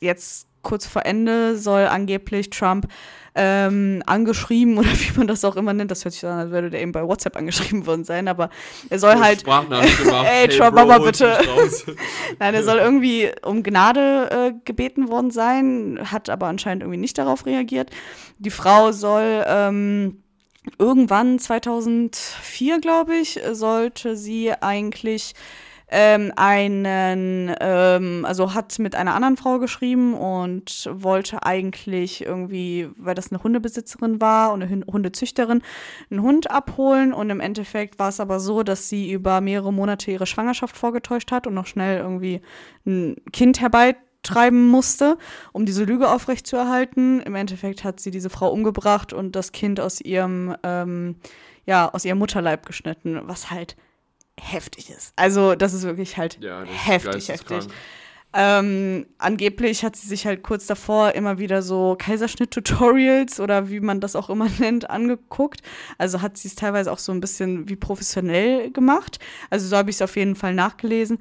jetzt 0.00 0.48
kurz 0.64 0.86
vor 0.86 1.06
Ende 1.06 1.56
soll 1.56 1.86
angeblich 1.86 2.50
Trump 2.50 2.88
ähm, 3.36 4.02
angeschrieben 4.06 4.78
oder 4.78 4.88
wie 4.88 5.16
man 5.16 5.28
das 5.28 5.44
auch 5.44 5.56
immer 5.56 5.72
nennt, 5.72 5.90
das 5.90 6.04
hört 6.04 6.12
sich 6.12 6.22
so 6.22 6.26
an, 6.26 6.38
als 6.38 6.50
würde 6.50 6.70
der 6.70 6.80
eben 6.80 6.92
bei 6.92 7.06
WhatsApp 7.06 7.36
angeschrieben 7.36 7.86
worden 7.86 8.04
sein, 8.04 8.26
aber 8.26 8.50
er 8.90 8.98
soll 8.98 9.20
halt, 9.20 9.40
Sprachnachricht 9.40 9.98
gemacht. 9.98 10.26
Ey, 10.28 10.48
hey, 10.48 10.56
Trump, 10.56 10.74
Bro, 10.74 10.86
Mama, 10.86 10.98
hol's 10.98 11.18
bitte. 11.18 11.96
Nein, 12.38 12.54
er 12.54 12.62
soll 12.64 12.78
irgendwie 12.78 13.30
um 13.42 13.62
Gnade 13.62 14.30
äh, 14.30 14.52
gebeten 14.64 15.08
worden 15.08 15.30
sein, 15.30 16.00
hat 16.10 16.30
aber 16.30 16.46
anscheinend 16.46 16.82
irgendwie 16.82 17.00
nicht 17.00 17.18
darauf 17.18 17.46
reagiert. 17.46 17.90
Die 18.38 18.50
Frau 18.50 18.92
soll 18.92 19.44
ähm, 19.46 20.23
irgendwann 20.78 21.38
2004, 21.38 22.80
glaube 22.80 23.16
ich, 23.16 23.40
sollte 23.52 24.16
sie 24.16 24.52
eigentlich 24.52 25.34
ähm, 25.88 26.32
einen, 26.34 27.54
ähm, 27.60 28.24
also 28.26 28.54
hat 28.54 28.78
mit 28.78 28.94
einer 28.94 29.14
anderen 29.14 29.36
Frau 29.36 29.58
geschrieben 29.58 30.14
und 30.14 30.88
wollte 30.92 31.44
eigentlich 31.44 32.24
irgendwie, 32.24 32.88
weil 32.96 33.14
das 33.14 33.30
eine 33.30 33.42
Hundebesitzerin 33.42 34.20
war 34.20 34.52
und 34.52 34.62
eine 34.62 34.84
Hundezüchterin, 34.86 35.62
einen 36.10 36.22
Hund 36.22 36.50
abholen. 36.50 37.12
Und 37.12 37.30
im 37.30 37.40
Endeffekt 37.40 37.98
war 37.98 38.08
es 38.08 38.18
aber 38.18 38.40
so, 38.40 38.62
dass 38.62 38.88
sie 38.88 39.12
über 39.12 39.40
mehrere 39.40 39.72
Monate 39.72 40.10
ihre 40.10 40.26
Schwangerschaft 40.26 40.76
vorgetäuscht 40.76 41.30
hat 41.30 41.46
und 41.46 41.54
noch 41.54 41.66
schnell 41.66 41.98
irgendwie 41.98 42.40
ein 42.86 43.16
Kind 43.32 43.60
herbeitreiben 44.24 44.68
musste, 44.68 45.18
um 45.52 45.66
diese 45.66 45.84
Lüge 45.84 46.10
aufrechtzuerhalten. 46.10 47.20
Im 47.20 47.34
Endeffekt 47.34 47.84
hat 47.84 48.00
sie 48.00 48.10
diese 48.10 48.30
Frau 48.30 48.50
umgebracht 48.50 49.12
und 49.12 49.36
das 49.36 49.52
Kind 49.52 49.80
aus 49.80 50.00
ihrem, 50.00 50.56
ähm, 50.62 51.16
ja, 51.66 51.88
aus 51.92 52.04
ihrem 52.04 52.18
Mutterleib 52.18 52.66
geschnitten, 52.66 53.20
was 53.24 53.50
halt 53.50 53.76
heftig 54.40 54.90
ist. 54.90 55.12
Also 55.16 55.54
das 55.54 55.72
ist 55.74 55.84
wirklich 55.84 56.16
halt 56.16 56.38
ja, 56.42 56.64
heftig, 56.64 57.28
heftig. 57.28 57.66
Ähm, 58.36 59.06
angeblich 59.18 59.84
hat 59.84 59.94
sie 59.94 60.08
sich 60.08 60.26
halt 60.26 60.42
kurz 60.42 60.66
davor 60.66 61.12
immer 61.12 61.38
wieder 61.38 61.62
so 61.62 61.94
Kaiserschnitt-Tutorials 61.96 63.38
oder 63.38 63.70
wie 63.70 63.78
man 63.78 64.00
das 64.00 64.16
auch 64.16 64.28
immer 64.28 64.48
nennt, 64.58 64.90
angeguckt. 64.90 65.60
Also 65.98 66.20
hat 66.20 66.36
sie 66.36 66.48
es 66.48 66.56
teilweise 66.56 66.90
auch 66.90 66.98
so 66.98 67.12
ein 67.12 67.20
bisschen 67.20 67.68
wie 67.68 67.76
professionell 67.76 68.72
gemacht. 68.72 69.20
Also 69.50 69.68
so 69.68 69.76
habe 69.76 69.90
ich 69.90 69.96
es 69.96 70.02
auf 70.02 70.16
jeden 70.16 70.34
Fall 70.34 70.52
nachgelesen. 70.52 71.20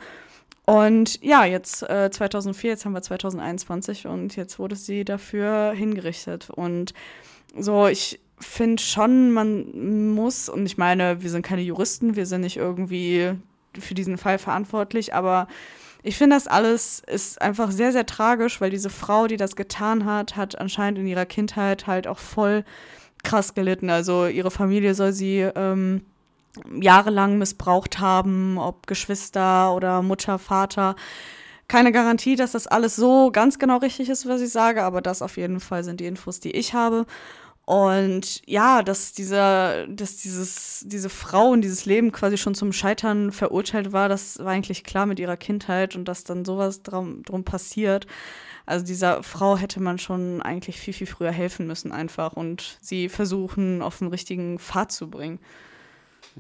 Und 0.66 1.22
ja, 1.22 1.46
jetzt 1.46 1.84
äh, 1.84 2.10
2004, 2.10 2.70
jetzt 2.72 2.86
haben 2.86 2.94
wir 2.94 3.02
2021 3.02 4.08
und 4.08 4.36
jetzt 4.36 4.60
wurde 4.60 4.76
sie 4.76 5.04
dafür 5.04 5.74
hingerichtet. 5.74 6.50
Und 6.50 6.94
so, 7.58 7.88
ich 7.88 8.22
finde 8.40 8.82
schon, 8.82 9.32
man 9.32 10.14
muss, 10.14 10.48
und 10.48 10.66
ich 10.66 10.78
meine, 10.78 11.22
wir 11.22 11.30
sind 11.30 11.46
keine 11.46 11.62
Juristen, 11.62 12.16
wir 12.16 12.26
sind 12.26 12.42
nicht 12.42 12.58
irgendwie 12.58 13.34
für 13.78 13.94
diesen 13.94 14.18
Fall 14.18 14.38
verantwortlich, 14.38 15.14
aber 15.14 15.48
ich 16.02 16.18
finde, 16.18 16.36
das 16.36 16.48
alles 16.48 17.02
ist 17.08 17.42
einfach 17.42 17.72
sehr, 17.72 17.92
sehr 17.92 18.06
tragisch, 18.06 18.60
weil 18.60 18.70
diese 18.70 18.90
Frau, 18.90 19.28
die 19.28 19.38
das 19.38 19.56
getan 19.56 20.06
hat, 20.06 20.36
hat 20.36 20.60
anscheinend 20.60 21.00
in 21.00 21.08
ihrer 21.08 21.26
Kindheit 21.26 21.88
halt 21.88 22.08
auch 22.08 22.20
voll 22.20 22.66
krass 23.24 23.54
gelitten. 23.54 23.90
Also 23.90 24.28
ihre 24.28 24.52
Familie 24.52 24.96
soll 24.96 25.14
sie 25.14 25.40
ähm, 25.40 26.06
jahrelang 26.80 27.38
missbraucht 27.38 28.00
haben, 28.00 28.58
ob 28.58 28.88
Geschwister 28.88 29.74
oder 29.74 30.02
Mutter, 30.02 30.40
Vater. 30.40 30.96
Keine 31.68 31.92
Garantie, 31.92 32.36
dass 32.36 32.52
das 32.52 32.68
alles 32.68 32.96
so 32.96 33.32
ganz 33.32 33.58
genau 33.58 33.78
richtig 33.78 34.10
ist, 34.10 34.28
was 34.28 34.42
ich 34.42 34.52
sage, 34.52 34.84
aber 34.84 35.02
das 35.02 35.22
auf 35.22 35.38
jeden 35.38 35.60
Fall 35.60 35.84
sind 35.84 36.00
die 36.00 36.06
Infos, 36.06 36.40
die 36.40 36.52
ich 36.52 36.74
habe. 36.74 37.06
Und 37.66 38.42
ja, 38.46 38.84
dass 38.84 39.14
dieser, 39.14 39.88
dass 39.88 40.18
dieses, 40.18 40.84
diese 40.86 41.10
Frau 41.10 41.50
und 41.52 41.62
dieses 41.62 41.86
Leben 41.86 42.12
quasi 42.12 42.38
schon 42.38 42.56
zum 42.56 42.74
Scheitern 42.74 43.32
verurteilt 43.32 43.94
war, 43.94 44.10
das 44.10 44.38
war 44.40 44.52
eigentlich 44.52 44.84
klar 44.84 45.06
mit 45.06 45.18
ihrer 45.18 45.38
Kindheit 45.38 45.96
und 45.96 46.06
dass 46.06 46.26
dann 46.26 46.44
sowas 46.44 46.84
drum, 46.84 47.24
drum 47.24 47.46
passiert. 47.46 48.06
Also 48.66 48.86
dieser 48.86 49.24
Frau 49.24 49.58
hätte 49.58 49.82
man 49.82 49.98
schon 49.98 50.42
eigentlich 50.42 50.80
viel, 50.80 50.94
viel 50.94 51.08
früher 51.08 51.32
helfen 51.32 51.66
müssen 51.66 51.94
einfach 51.94 52.34
und 52.34 52.78
sie 52.82 53.08
versuchen, 53.08 53.82
auf 53.82 54.00
den 54.00 54.08
richtigen 54.10 54.60
Pfad 54.60 54.92
zu 54.92 55.10
bringen. 55.10 55.40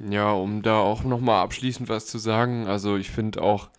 Ja, 0.10 0.32
um 0.32 0.62
da 0.62 0.80
auch 0.80 1.04
nochmal 1.04 1.44
abschließend 1.44 1.90
was 1.90 2.08
zu 2.08 2.18
sagen, 2.18 2.68
also 2.68 2.98
ich 2.98 3.12
finde 3.12 3.42
auch, 3.42 3.70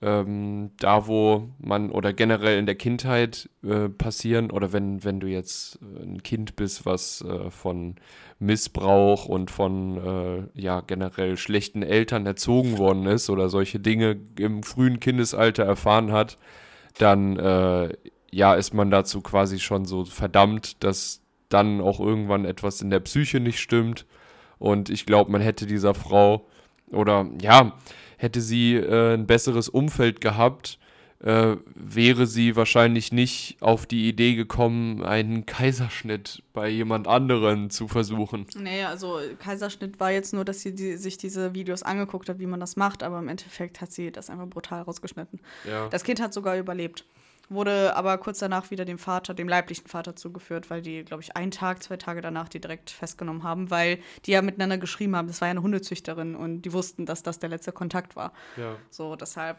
ähm, 0.00 0.70
da 0.78 1.06
wo 1.08 1.48
man 1.58 1.90
oder 1.90 2.12
generell 2.12 2.58
in 2.58 2.66
der 2.66 2.76
Kindheit 2.76 3.50
äh, 3.64 3.88
passieren 3.88 4.50
oder 4.52 4.72
wenn, 4.72 5.02
wenn 5.02 5.18
du 5.18 5.26
jetzt 5.26 5.80
äh, 5.82 6.04
ein 6.04 6.22
Kind 6.22 6.54
bist, 6.54 6.86
was 6.86 7.22
äh, 7.22 7.50
von 7.50 7.96
Missbrauch 8.38 9.24
und 9.26 9.50
von 9.50 10.50
äh, 10.54 10.60
ja 10.60 10.82
generell 10.82 11.36
schlechten 11.36 11.82
Eltern 11.82 12.26
erzogen 12.26 12.78
worden 12.78 13.06
ist 13.06 13.28
oder 13.28 13.48
solche 13.48 13.80
Dinge 13.80 14.16
im 14.38 14.62
frühen 14.62 15.00
Kindesalter 15.00 15.64
erfahren 15.64 16.12
hat, 16.12 16.38
dann 16.98 17.36
äh, 17.36 17.92
ja 18.30 18.54
ist 18.54 18.74
man 18.74 18.90
dazu 18.92 19.20
quasi 19.20 19.58
schon 19.58 19.84
so 19.84 20.04
verdammt, 20.04 20.84
dass 20.84 21.22
dann 21.48 21.80
auch 21.80 21.98
irgendwann 21.98 22.44
etwas 22.44 22.82
in 22.82 22.90
der 22.90 23.00
Psyche 23.00 23.40
nicht 23.40 23.58
stimmt 23.58 24.06
und 24.58 24.90
ich 24.90 25.06
glaube, 25.06 25.30
man 25.30 25.40
hätte 25.40 25.66
dieser 25.66 25.94
Frau 25.94 26.46
oder 26.90 27.26
ja, 27.40 27.76
hätte 28.16 28.40
sie 28.40 28.74
äh, 28.74 29.14
ein 29.14 29.26
besseres 29.26 29.68
Umfeld 29.68 30.20
gehabt, 30.20 30.78
äh, 31.20 31.56
wäre 31.74 32.26
sie 32.26 32.54
wahrscheinlich 32.54 33.12
nicht 33.12 33.56
auf 33.60 33.86
die 33.86 34.08
Idee 34.08 34.34
gekommen, 34.34 35.02
einen 35.02 35.46
Kaiserschnitt 35.46 36.42
bei 36.52 36.68
jemand 36.68 37.08
anderen 37.08 37.70
zu 37.70 37.88
versuchen. 37.88 38.46
Nee, 38.56 38.84
also 38.84 39.18
Kaiserschnitt 39.40 39.98
war 39.98 40.12
jetzt 40.12 40.32
nur, 40.32 40.44
dass 40.44 40.60
sie 40.60 40.74
die, 40.74 40.96
sich 40.96 41.18
diese 41.18 41.54
Videos 41.54 41.82
angeguckt 41.82 42.28
hat, 42.28 42.38
wie 42.38 42.46
man 42.46 42.60
das 42.60 42.76
macht, 42.76 43.02
aber 43.02 43.18
im 43.18 43.28
Endeffekt 43.28 43.80
hat 43.80 43.90
sie 43.90 44.12
das 44.12 44.30
einfach 44.30 44.46
brutal 44.46 44.82
rausgeschnitten. 44.82 45.40
Ja. 45.68 45.88
Das 45.88 46.04
Kind 46.04 46.20
hat 46.20 46.32
sogar 46.32 46.56
überlebt. 46.56 47.04
Wurde 47.50 47.96
aber 47.96 48.18
kurz 48.18 48.40
danach 48.40 48.70
wieder 48.70 48.84
dem 48.84 48.98
Vater, 48.98 49.32
dem 49.32 49.48
leiblichen 49.48 49.86
Vater 49.86 50.14
zugeführt, 50.14 50.68
weil 50.68 50.82
die, 50.82 51.02
glaube 51.04 51.22
ich, 51.22 51.34
einen 51.36 51.50
Tag, 51.50 51.82
zwei 51.82 51.96
Tage 51.96 52.20
danach 52.20 52.48
die 52.48 52.60
direkt 52.60 52.90
festgenommen 52.90 53.42
haben, 53.42 53.70
weil 53.70 54.00
die 54.26 54.32
ja 54.32 54.42
miteinander 54.42 54.76
geschrieben 54.76 55.16
haben. 55.16 55.28
Das 55.28 55.40
war 55.40 55.48
ja 55.48 55.52
eine 55.52 55.62
Hundezüchterin 55.62 56.36
und 56.36 56.62
die 56.62 56.72
wussten, 56.72 57.06
dass 57.06 57.22
das 57.22 57.38
der 57.38 57.48
letzte 57.48 57.72
Kontakt 57.72 58.16
war. 58.16 58.32
Ja. 58.56 58.76
So, 58.90 59.16
deshalb. 59.16 59.56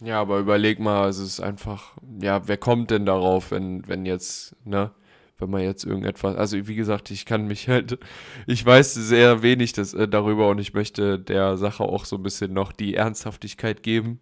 Ja, 0.00 0.20
aber 0.20 0.38
überleg 0.38 0.78
mal, 0.78 1.08
es 1.08 1.18
ist 1.18 1.40
einfach, 1.40 1.96
ja, 2.20 2.46
wer 2.46 2.56
kommt 2.56 2.90
denn 2.90 3.06
darauf, 3.06 3.50
wenn, 3.50 3.86
wenn 3.88 4.06
jetzt, 4.06 4.54
ne? 4.64 4.92
wenn 5.38 5.50
man 5.50 5.62
jetzt 5.62 5.84
irgendetwas, 5.84 6.36
also 6.36 6.66
wie 6.66 6.74
gesagt, 6.74 7.10
ich 7.10 7.24
kann 7.24 7.46
mich 7.46 7.68
halt, 7.68 7.98
ich 8.46 8.64
weiß 8.64 8.94
sehr 8.94 9.42
wenig 9.42 9.72
das, 9.72 9.94
äh, 9.94 10.08
darüber 10.08 10.48
und 10.48 10.58
ich 10.58 10.74
möchte 10.74 11.18
der 11.18 11.56
Sache 11.56 11.84
auch 11.84 12.04
so 12.04 12.16
ein 12.16 12.22
bisschen 12.22 12.52
noch 12.52 12.72
die 12.72 12.94
Ernsthaftigkeit 12.94 13.82
geben. 13.82 14.20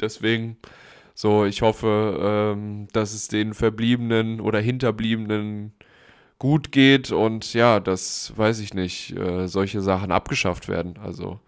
Deswegen, 0.00 0.56
so, 1.14 1.44
ich 1.44 1.62
hoffe, 1.62 2.54
ähm, 2.54 2.88
dass 2.92 3.12
es 3.12 3.28
den 3.28 3.54
Verbliebenen 3.54 4.40
oder 4.40 4.60
Hinterbliebenen 4.60 5.72
gut 6.38 6.72
geht 6.72 7.12
und 7.12 7.54
ja, 7.54 7.80
das 7.80 8.32
weiß 8.36 8.60
ich 8.60 8.74
nicht, 8.74 9.16
äh, 9.16 9.46
solche 9.46 9.80
Sachen 9.80 10.10
abgeschafft 10.10 10.68
werden. 10.68 10.98
Also 11.02 11.38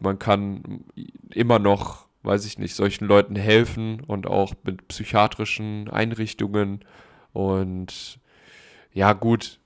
man 0.00 0.18
kann 0.18 0.84
immer 1.30 1.58
noch, 1.58 2.06
weiß 2.22 2.44
ich 2.46 2.58
nicht, 2.58 2.74
solchen 2.74 3.06
Leuten 3.06 3.36
helfen 3.36 4.00
und 4.06 4.26
auch 4.26 4.54
mit 4.64 4.88
psychiatrischen 4.88 5.88
Einrichtungen 5.88 6.80
und 7.32 8.18
ja, 8.92 9.12
gut, 9.12 9.60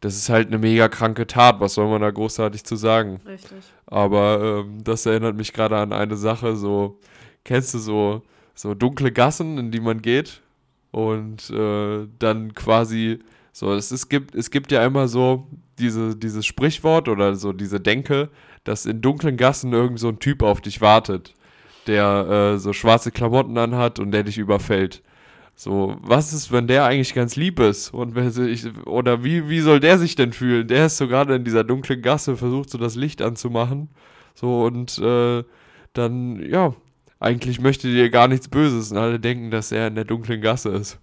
das 0.00 0.16
ist 0.16 0.28
halt 0.28 0.48
eine 0.48 0.58
mega 0.58 0.88
kranke 0.88 1.26
Tat, 1.26 1.60
was 1.60 1.74
soll 1.74 1.88
man 1.88 2.02
da 2.02 2.10
großartig 2.10 2.64
zu 2.64 2.76
sagen? 2.76 3.20
Richtig. 3.26 3.64
Aber 3.86 4.64
ähm, 4.64 4.84
das 4.84 5.06
erinnert 5.06 5.34
mich 5.36 5.52
gerade 5.52 5.78
an 5.78 5.92
eine 5.92 6.16
Sache, 6.16 6.56
so, 6.56 7.00
kennst 7.42 7.72
du 7.72 7.78
so 7.78 8.22
so 8.54 8.74
dunkle 8.74 9.12
Gassen, 9.12 9.58
in 9.58 9.70
die 9.70 9.80
man 9.80 10.02
geht 10.02 10.42
und 10.90 11.50
äh, 11.50 12.06
dann 12.18 12.54
quasi 12.54 13.18
so, 13.52 13.72
es, 13.72 13.90
es, 13.90 14.08
gibt, 14.08 14.34
es 14.34 14.50
gibt 14.50 14.72
ja 14.72 14.84
immer 14.84 15.06
so 15.08 15.46
diese, 15.78 16.16
dieses 16.16 16.44
Sprichwort 16.44 17.08
oder 17.08 17.36
so 17.36 17.52
diese 17.52 17.80
Denke, 17.80 18.28
dass 18.64 18.86
in 18.86 19.00
dunklen 19.00 19.36
Gassen 19.36 19.72
irgend 19.72 20.00
so 20.00 20.08
ein 20.08 20.18
Typ 20.18 20.42
auf 20.42 20.60
dich 20.60 20.80
wartet, 20.80 21.34
der 21.86 22.54
äh, 22.54 22.58
so 22.58 22.72
schwarze 22.72 23.12
Klamotten 23.12 23.56
anhat 23.58 24.00
und 24.00 24.10
der 24.10 24.24
dich 24.24 24.38
überfällt. 24.38 25.02
So, 25.56 25.96
was 26.00 26.32
ist, 26.32 26.50
wenn 26.50 26.66
der 26.66 26.84
eigentlich 26.84 27.14
ganz 27.14 27.36
lieb 27.36 27.60
ist? 27.60 27.94
Und 27.94 28.16
wenn 28.16 28.30
sich, 28.30 28.66
oder 28.86 29.22
wie, 29.22 29.48
wie 29.48 29.60
soll 29.60 29.78
der 29.78 29.98
sich 29.98 30.16
denn 30.16 30.32
fühlen? 30.32 30.66
Der 30.66 30.86
ist 30.86 30.96
so 30.96 31.06
gerade 31.06 31.36
in 31.36 31.44
dieser 31.44 31.62
dunklen 31.62 32.02
Gasse, 32.02 32.36
versucht 32.36 32.70
so 32.70 32.78
das 32.78 32.96
Licht 32.96 33.22
anzumachen. 33.22 33.88
So, 34.34 34.64
und 34.64 34.98
äh, 34.98 35.44
dann, 35.92 36.40
ja, 36.40 36.74
eigentlich 37.24 37.60
möchte 37.60 37.88
dir 37.88 38.10
gar 38.10 38.28
nichts 38.28 38.48
Böses 38.48 38.92
und 38.92 38.98
alle 38.98 39.18
denken, 39.18 39.50
dass 39.50 39.72
er 39.72 39.88
in 39.88 39.94
der 39.94 40.04
dunklen 40.04 40.40
Gasse 40.40 40.68
ist. 40.70 40.98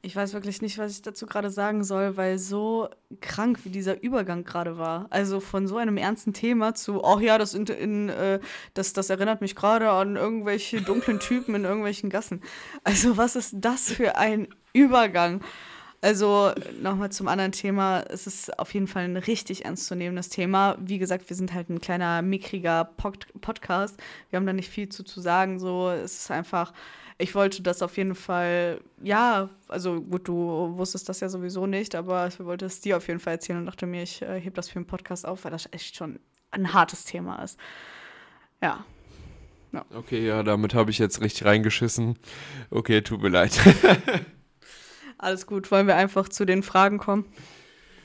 Ich 0.00 0.14
weiß 0.14 0.32
wirklich 0.32 0.62
nicht, 0.62 0.78
was 0.78 0.92
ich 0.92 1.02
dazu 1.02 1.26
gerade 1.26 1.50
sagen 1.50 1.82
soll, 1.82 2.16
weil 2.16 2.38
so 2.38 2.88
krank 3.20 3.58
wie 3.64 3.68
dieser 3.68 4.00
Übergang 4.00 4.44
gerade 4.44 4.78
war. 4.78 5.08
Also 5.10 5.40
von 5.40 5.66
so 5.66 5.76
einem 5.76 5.96
ernsten 5.96 6.32
Thema 6.32 6.72
zu, 6.74 7.04
ach 7.04 7.20
ja, 7.20 7.36
das, 7.36 7.52
in, 7.52 7.66
in 7.66 8.08
äh, 8.08 8.38
das, 8.74 8.92
das 8.92 9.10
erinnert 9.10 9.40
mich 9.40 9.56
gerade 9.56 9.90
an 9.90 10.14
irgendwelche 10.14 10.82
dunklen 10.82 11.18
Typen 11.18 11.56
in 11.56 11.64
irgendwelchen 11.64 12.08
Gassen. 12.08 12.40
Also 12.84 13.16
was 13.16 13.34
ist 13.34 13.56
das 13.58 13.90
für 13.92 14.16
ein 14.16 14.46
Übergang? 14.72 15.40
Also 16.00 16.52
nochmal 16.80 17.10
zum 17.10 17.26
anderen 17.26 17.50
Thema. 17.50 18.04
Es 18.08 18.28
ist 18.28 18.56
auf 18.58 18.72
jeden 18.72 18.86
Fall 18.86 19.04
ein 19.04 19.16
richtig 19.16 19.64
ernstzunehmendes 19.64 20.28
Thema. 20.28 20.76
Wie 20.80 20.98
gesagt, 20.98 21.28
wir 21.28 21.36
sind 21.36 21.52
halt 21.52 21.70
ein 21.70 21.80
kleiner, 21.80 22.22
mickriger 22.22 22.84
Pod 22.84 23.26
Podcast. 23.40 24.00
Wir 24.30 24.36
haben 24.36 24.46
da 24.46 24.52
nicht 24.52 24.68
viel 24.68 24.88
zu, 24.88 25.02
zu 25.02 25.20
sagen. 25.20 25.58
So, 25.58 25.90
es 25.90 26.18
ist 26.18 26.30
einfach, 26.30 26.72
ich 27.18 27.34
wollte 27.34 27.62
das 27.62 27.82
auf 27.82 27.96
jeden 27.96 28.14
Fall, 28.14 28.80
ja, 29.02 29.50
also 29.66 30.00
gut, 30.00 30.28
du 30.28 30.72
wusstest 30.76 31.08
das 31.08 31.18
ja 31.18 31.28
sowieso 31.28 31.66
nicht, 31.66 31.96
aber 31.96 32.28
ich 32.28 32.38
wollte 32.38 32.66
es 32.66 32.80
dir 32.80 32.96
auf 32.96 33.08
jeden 33.08 33.18
Fall 33.18 33.34
erzählen 33.34 33.58
und 33.58 33.66
dachte 33.66 33.86
mir, 33.86 34.04
ich 34.04 34.22
äh, 34.22 34.40
hebe 34.40 34.54
das 34.54 34.68
für 34.68 34.76
einen 34.76 34.86
Podcast 34.86 35.26
auf, 35.26 35.44
weil 35.44 35.50
das 35.50 35.68
echt 35.72 35.96
schon 35.96 36.20
ein 36.52 36.72
hartes 36.72 37.04
Thema 37.04 37.42
ist. 37.42 37.58
Ja. 38.62 38.84
ja. 39.72 39.84
Okay, 39.92 40.24
ja, 40.24 40.44
damit 40.44 40.74
habe 40.74 40.92
ich 40.92 40.98
jetzt 41.00 41.20
richtig 41.20 41.44
reingeschissen. 41.44 42.16
Okay, 42.70 43.02
tut 43.02 43.20
mir 43.20 43.30
leid. 43.30 43.58
Alles 45.18 45.46
gut, 45.46 45.70
wollen 45.70 45.86
wir 45.86 45.96
einfach 45.96 46.28
zu 46.28 46.44
den 46.44 46.62
Fragen 46.62 46.98
kommen? 46.98 47.26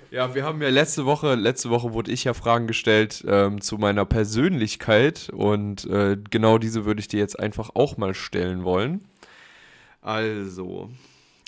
Ja, 0.09 0.35
wir 0.35 0.43
haben 0.43 0.61
ja 0.61 0.69
letzte 0.69 1.05
Woche, 1.05 1.33
letzte 1.33 1.71
Woche 1.71 1.93
wurde 1.93 2.11
ich 2.11 2.23
ja 2.23 2.35
Fragen 2.35 2.67
gestellt 2.67 3.23
ähm, 3.27 3.61
zu 3.61 3.77
meiner 3.79 4.05
Persönlichkeit 4.05 5.29
und 5.33 5.85
äh, 5.85 6.17
genau 6.29 6.59
diese 6.59 6.85
würde 6.85 6.99
ich 6.99 7.07
dir 7.07 7.19
jetzt 7.19 7.39
einfach 7.39 7.71
auch 7.73 7.97
mal 7.97 8.13
stellen 8.13 8.63
wollen. 8.63 9.07
Also, 10.01 10.91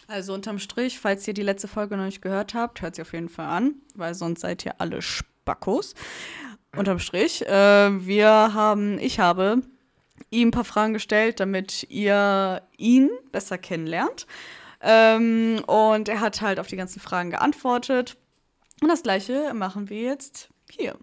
Also 0.08 0.34
unterm 0.34 0.58
Strich, 0.60 1.00
falls 1.00 1.28
ihr 1.28 1.36
die 1.36 1.44
letzte 1.44 1.68
Folge 1.68 1.96
noch 1.98 2.06
nicht 2.06 2.22
gehört 2.22 2.54
habt, 2.56 2.82
hört 2.82 2.96
sie 2.96 3.04
auf 3.04 3.14
jeden 3.14 3.30
Fall 3.30 3.48
an, 3.48 3.76
weil 3.94 4.16
sonst 4.16 4.42
seid 4.42 4.66
ihr 4.66 4.80
alle 4.80 5.02
Spackos. 5.02 5.94
Unterm 6.76 7.00
Strich, 7.00 7.46
äh, 7.46 8.06
wir 8.06 8.28
haben, 8.28 8.98
ich 9.00 9.20
habe 9.20 9.62
ihm 10.32 10.48
ein 10.48 10.52
paar 10.52 10.66
Fragen 10.66 10.94
gestellt, 10.94 11.40
damit 11.40 11.86
ihr 11.90 12.62
ihn 12.78 13.10
besser 13.32 13.58
kennenlernt. 13.58 14.26
Ähm, 14.82 15.62
und 15.68 16.10
er 16.10 16.20
hat 16.20 16.42
halt 16.42 16.60
auf 16.60 16.68
die 16.68 16.76
ganzen 16.76 17.00
Fragen 17.00 17.30
geantwortet. 17.32 18.18
Und 18.82 18.90
das 18.90 19.04
gleiche 19.04 19.54
machen 19.54 19.90
wir 19.90 20.02
jetzt 20.02 20.50
hier 20.70 20.96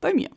bei 0.00 0.14
mir. 0.14 0.30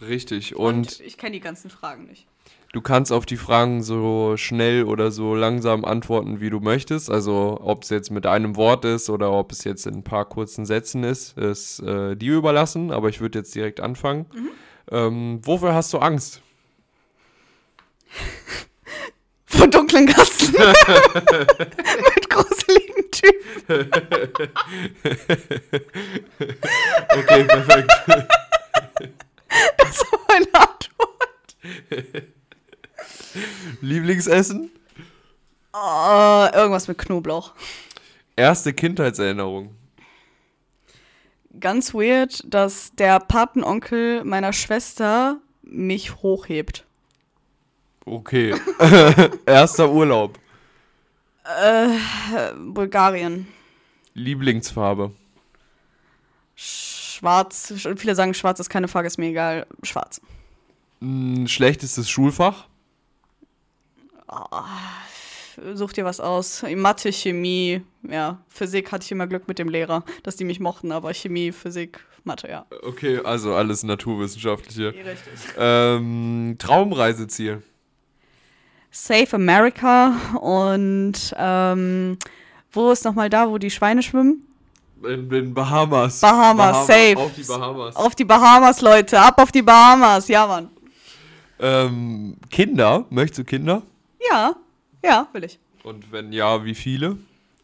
richtig. 0.00 0.56
Und, 0.56 0.74
Und 0.74 1.00
ich 1.00 1.16
kenne 1.18 1.32
die 1.32 1.40
ganzen 1.40 1.70
Fragen 1.70 2.06
nicht. 2.06 2.26
du 2.72 2.80
kannst 2.80 3.12
auf 3.12 3.24
die 3.24 3.36
Fragen 3.36 3.82
so 3.84 4.36
schnell 4.36 4.82
oder 4.84 5.12
so 5.12 5.34
langsam 5.36 5.84
antworten, 5.84 6.40
wie 6.40 6.50
du 6.50 6.58
möchtest. 6.60 7.08
Also, 7.10 7.58
ob 7.62 7.84
es 7.84 7.90
jetzt 7.90 8.10
mit 8.10 8.26
einem 8.26 8.56
Wort 8.56 8.84
ist 8.84 9.08
oder 9.10 9.30
ob 9.30 9.52
es 9.52 9.62
jetzt 9.64 9.86
in 9.86 9.94
ein 9.94 10.02
paar 10.04 10.24
kurzen 10.24 10.66
Sätzen 10.66 11.04
ist, 11.04 11.38
ist 11.38 11.78
äh, 11.80 12.16
dir 12.16 12.34
überlassen. 12.36 12.90
Aber 12.90 13.08
ich 13.08 13.20
würde 13.20 13.38
jetzt 13.38 13.54
direkt 13.54 13.78
anfangen. 13.80 14.26
Ähm, 14.90 15.38
wofür 15.44 15.72
hast 15.74 15.92
du 15.92 15.98
Angst? 15.98 16.42
Vor 19.46 19.68
dunklen 19.68 20.06
Gassen. 20.06 20.54
Gruseligen 22.34 23.10
Typen. 23.10 23.90
Okay, 27.16 27.44
perfekt. 27.44 27.90
Das 29.78 30.00
war 30.00 30.18
meine 30.28 30.46
Antwort. 30.54 31.56
Lieblingsessen? 33.80 34.70
Oh, 35.72 36.46
irgendwas 36.52 36.88
mit 36.88 36.98
Knoblauch. 36.98 37.52
Erste 38.36 38.72
Kindheitserinnerung. 38.72 39.74
Ganz 41.60 41.94
weird, 41.94 42.42
dass 42.52 42.92
der 42.96 43.20
Patenonkel 43.20 44.24
meiner 44.24 44.52
Schwester 44.52 45.40
mich 45.62 46.16
hochhebt. 46.16 46.84
Okay. 48.04 48.54
Erster 49.46 49.90
Urlaub. 49.90 50.38
Äh, 51.44 52.52
Bulgarien. 52.56 53.46
Lieblingsfarbe. 54.14 55.12
Schwarz. 56.54 57.72
Viele 57.96 58.14
sagen, 58.14 58.34
schwarz 58.34 58.60
ist 58.60 58.70
keine 58.70 58.88
Frage, 58.88 59.06
ist 59.06 59.18
mir 59.18 59.28
egal. 59.28 59.66
Schwarz. 59.82 60.20
Hm, 61.00 61.46
schlechtestes 61.46 62.08
Schulfach. 62.08 62.66
Such 65.74 65.92
dir 65.92 66.04
was 66.04 66.20
aus. 66.20 66.64
Mathe, 66.74 67.12
Chemie, 67.12 67.82
ja. 68.02 68.42
Physik 68.48 68.90
hatte 68.90 69.04
ich 69.04 69.12
immer 69.12 69.26
Glück 69.26 69.46
mit 69.46 69.58
dem 69.58 69.68
Lehrer, 69.68 70.04
dass 70.22 70.36
die 70.36 70.44
mich 70.44 70.60
mochten, 70.60 70.92
aber 70.92 71.12
Chemie, 71.12 71.52
Physik, 71.52 72.00
Mathe, 72.24 72.48
ja. 72.48 72.66
Okay, 72.82 73.20
also 73.22 73.54
alles 73.54 73.82
naturwissenschaftliche. 73.84 74.88
Richtig. 74.94 75.32
Ähm, 75.58 76.56
Traumreiseziel. 76.58 77.62
Safe 78.96 79.26
America 79.34 80.14
und 80.40 81.14
ähm, 81.36 82.16
wo 82.72 82.92
ist 82.92 83.04
nochmal 83.04 83.28
da, 83.28 83.48
wo 83.50 83.58
die 83.58 83.70
Schweine 83.70 84.04
schwimmen? 84.04 84.46
In, 85.02 85.28
in 85.32 85.52
Bahamas. 85.52 86.20
Bahamas, 86.20 86.86
safe. 86.86 87.16
Auf 87.16 87.34
die 87.34 87.42
Bahamas. 87.42 87.96
Auf 87.96 88.14
die 88.14 88.24
Bahamas, 88.24 88.80
Leute. 88.80 89.20
Ab 89.20 89.40
auf 89.42 89.50
die 89.50 89.62
Bahamas. 89.62 90.28
Ja, 90.28 90.46
Mann. 90.46 90.70
Ähm, 91.58 92.36
Kinder. 92.50 93.04
Möchtest 93.10 93.40
du 93.40 93.44
Kinder? 93.44 93.82
Ja, 94.30 94.54
ja, 95.04 95.26
will 95.32 95.42
ich. 95.42 95.58
Und 95.82 96.12
wenn 96.12 96.32
ja, 96.32 96.64
wie 96.64 96.74
viele? 96.76 97.18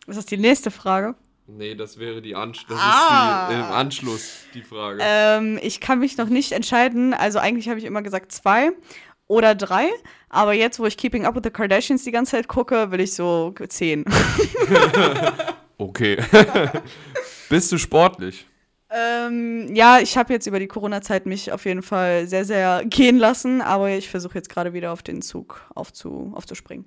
Ist 0.09 0.17
das 0.19 0.27
die 0.27 0.37
nächste 0.37 0.73
Frage? 0.73 1.15
Nee, 1.47 1.77
das 1.77 1.99
wäre 1.99 2.21
die 2.21 2.35
Ansch 2.35 2.67
das 2.69 2.79
Ah. 2.81 3.47
ist 3.49 3.55
die, 3.55 3.61
im 3.61 3.67
Anschluss 3.73 4.33
die 4.53 4.63
Frage. 4.63 4.99
Ähm, 5.01 5.59
ich 5.63 5.81
kann 5.81 6.01
mich 6.01 6.17
noch 6.17 6.29
nicht 6.29 6.51
entscheiden. 6.53 7.15
Also 7.15 7.39
eigentlich 7.39 7.69
habe 7.69 7.79
ich 7.79 7.85
immer 7.85 8.03
gesagt 8.03 8.33
zwei 8.33 8.73
oder 9.31 9.55
drei. 9.55 9.89
Aber 10.29 10.53
jetzt, 10.55 10.81
wo 10.81 10.87
ich 10.87 10.97
Keeping 10.97 11.25
Up 11.25 11.37
with 11.37 11.43
the 11.45 11.51
Kardashians 11.51 12.03
die 12.03 12.11
ganze 12.11 12.33
Zeit 12.33 12.49
gucke, 12.49 12.91
will 12.91 13.01
ich 13.01 13.15
so 13.15 13.55
zehn. 13.69 14.05
Okay. 15.79 16.19
Bist 17.49 17.73
du 17.73 17.79
sportlich? 17.79 18.47
ähm, 18.91 19.75
ja, 19.75 19.99
ich 19.99 20.19
habe 20.19 20.31
jetzt 20.35 20.47
über 20.47 20.59
die 20.59 20.67
Corona-Zeit 20.67 21.25
mich 21.25 21.53
auf 21.53 21.65
jeden 21.65 21.83
Fall 21.83 22.27
sehr, 22.27 22.45
sehr 22.45 22.85
gehen 22.85 23.17
lassen. 23.17 23.63
Aber 23.63 23.89
ich 23.89 24.11
versuche 24.11 24.35
jetzt 24.35 24.51
gerade 24.51 24.75
wieder 24.75 24.93
auf 24.93 25.03
den 25.03 25.23
Zug 25.23 25.63
aufzu 25.75 26.33
aufzuspringen. 26.35 26.85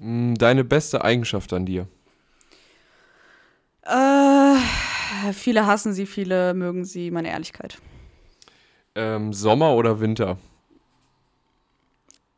Hm, 0.00 0.34
Deine 0.34 0.64
beste 0.64 1.04
Eigenschaft 1.04 1.52
an 1.52 1.64
dir? 1.64 1.86
Äh, 3.82 5.32
viele 5.32 5.66
hassen 5.66 5.92
sie, 5.92 6.06
viele 6.06 6.54
mögen 6.54 6.84
sie, 6.84 7.12
meine 7.12 7.28
Ehrlichkeit. 7.28 7.78
Ähm, 8.96 9.32
Sommer 9.32 9.74
oder 9.76 10.00
Winter? 10.00 10.38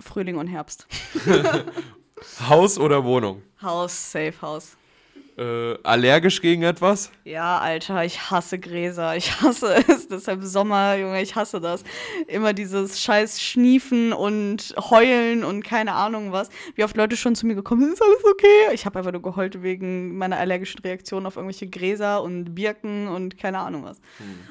Frühling 0.06 0.36
und 0.36 0.46
Herbst. 0.46 0.86
Haus 2.48 2.78
oder 2.78 3.04
Wohnung? 3.04 3.42
Haus, 3.60 4.12
safe 4.12 4.34
Haus. 4.40 4.76
Äh, 5.38 5.76
allergisch 5.82 6.40
gegen 6.40 6.62
etwas? 6.62 7.10
Ja, 7.24 7.58
Alter, 7.58 8.04
ich 8.06 8.30
hasse 8.30 8.58
Gräser. 8.58 9.16
Ich 9.16 9.42
hasse 9.42 9.74
es. 9.88 10.08
Deshalb 10.08 10.42
Sommer, 10.42 10.96
Junge, 10.96 11.20
ich 11.20 11.36
hasse 11.36 11.60
das. 11.60 11.84
Immer 12.26 12.54
dieses 12.54 13.02
scheiß 13.02 13.42
Schniefen 13.42 14.14
und 14.14 14.74
Heulen 14.78 15.44
und 15.44 15.62
keine 15.62 15.92
Ahnung 15.92 16.32
was. 16.32 16.48
Wie 16.74 16.84
oft 16.84 16.96
Leute 16.96 17.18
schon 17.18 17.34
zu 17.34 17.46
mir 17.46 17.54
gekommen 17.54 17.82
sind, 17.82 17.92
ist 17.92 18.02
alles 18.02 18.24
okay? 18.24 18.72
Ich 18.72 18.86
habe 18.86 18.98
einfach 18.98 19.12
nur 19.12 19.20
geheult 19.20 19.62
wegen 19.62 20.16
meiner 20.16 20.38
allergischen 20.38 20.80
Reaktion 20.80 21.26
auf 21.26 21.36
irgendwelche 21.36 21.66
Gräser 21.66 22.22
und 22.22 22.54
Birken 22.54 23.08
und 23.08 23.36
keine 23.36 23.58
Ahnung 23.58 23.84
was. 23.84 24.00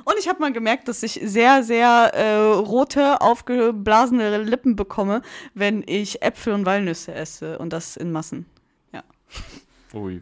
Und 0.04 0.16
ich 0.20 0.28
habe 0.28 0.40
mal 0.40 0.54
gemerkt, 0.54 0.88
dass 0.88 1.02
ich 1.02 1.20
sehr, 1.24 1.64
sehr 1.64 2.12
äh, 2.14 2.36
rote, 2.36 3.22
aufgeblasene 3.22 4.44
Lippen 4.44 4.76
bekomme, 4.76 5.24
wenn 5.56 5.84
ich 5.88 6.22
Äpfel 6.22 6.54
und 6.54 6.68
Walnüsse 6.68 7.12
esse 7.12 7.58
und 7.58 7.74
das 7.74 7.98
in 7.98 8.12
Massen. 8.12 8.46
Ja. 8.94 9.04
Ui. 9.96 10.22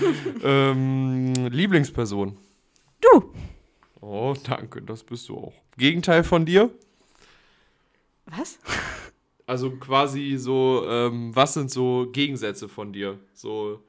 ähm, 0.42 1.34
Lieblingsperson? 1.50 2.36
Du! 3.00 3.32
Oh, 4.00 4.34
danke, 4.44 4.80
das 4.80 5.04
bist 5.04 5.28
du 5.28 5.36
auch. 5.36 5.52
Gegenteil 5.76 6.24
von 6.24 6.46
dir? 6.46 6.70
Was? 8.26 8.58
Also 9.46 9.72
quasi 9.72 10.36
so, 10.38 10.84
ähm, 10.88 11.34
was 11.34 11.54
sind 11.54 11.70
so 11.70 12.08
Gegensätze 12.12 12.68
von 12.68 12.92
dir? 12.92 13.18
So, 13.34 13.82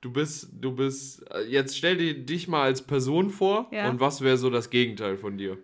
du 0.00 0.10
bist, 0.12 0.48
du 0.52 0.72
bist, 0.74 1.28
äh, 1.30 1.42
jetzt 1.42 1.76
stell 1.76 1.96
dir 1.98 2.14
dich 2.14 2.48
mal 2.48 2.62
als 2.62 2.80
Person 2.82 3.30
vor 3.30 3.68
Ja. 3.72 3.90
und 3.90 4.00
was 4.00 4.20
wäre 4.22 4.38
so 4.38 4.48
das 4.48 4.70
Gegenteil 4.70 5.16
von 5.18 5.36
dir? 5.36 5.58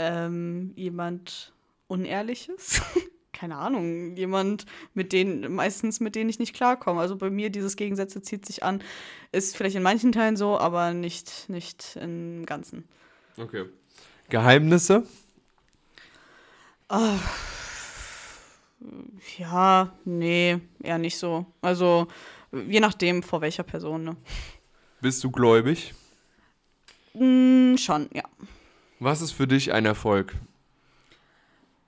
ähm, 0.00 0.72
jemand 0.76 1.52
Unehrliches. 1.88 2.80
Keine 3.38 3.56
Ahnung, 3.56 4.16
jemand, 4.16 4.66
mit 4.94 5.12
denen, 5.12 5.54
meistens 5.54 6.00
mit 6.00 6.16
denen 6.16 6.28
ich 6.28 6.40
nicht 6.40 6.54
klarkomme. 6.54 7.00
Also 7.00 7.16
bei 7.16 7.30
mir 7.30 7.50
dieses 7.50 7.76
Gegensätze 7.76 8.20
zieht 8.20 8.44
sich 8.44 8.64
an, 8.64 8.82
ist 9.30 9.56
vielleicht 9.56 9.76
in 9.76 9.82
manchen 9.82 10.10
Teilen 10.10 10.36
so, 10.36 10.58
aber 10.58 10.92
nicht, 10.92 11.48
nicht 11.48 11.96
im 12.02 12.46
Ganzen. 12.46 12.88
Okay. 13.36 13.66
Geheimnisse? 14.28 15.04
Ja, 19.36 19.92
nee, 20.04 20.58
eher 20.82 20.98
nicht 20.98 21.18
so. 21.18 21.46
Also 21.60 22.08
je 22.50 22.80
nachdem, 22.80 23.22
vor 23.22 23.40
welcher 23.40 23.62
Person, 23.62 24.02
ne? 24.02 24.16
Bist 25.00 25.22
du 25.22 25.30
gläubig? 25.30 25.94
Mm, 27.14 27.76
schon, 27.76 28.08
ja. 28.12 28.24
Was 28.98 29.20
ist 29.20 29.30
für 29.32 29.46
dich 29.46 29.72
ein 29.72 29.86
Erfolg? 29.86 30.34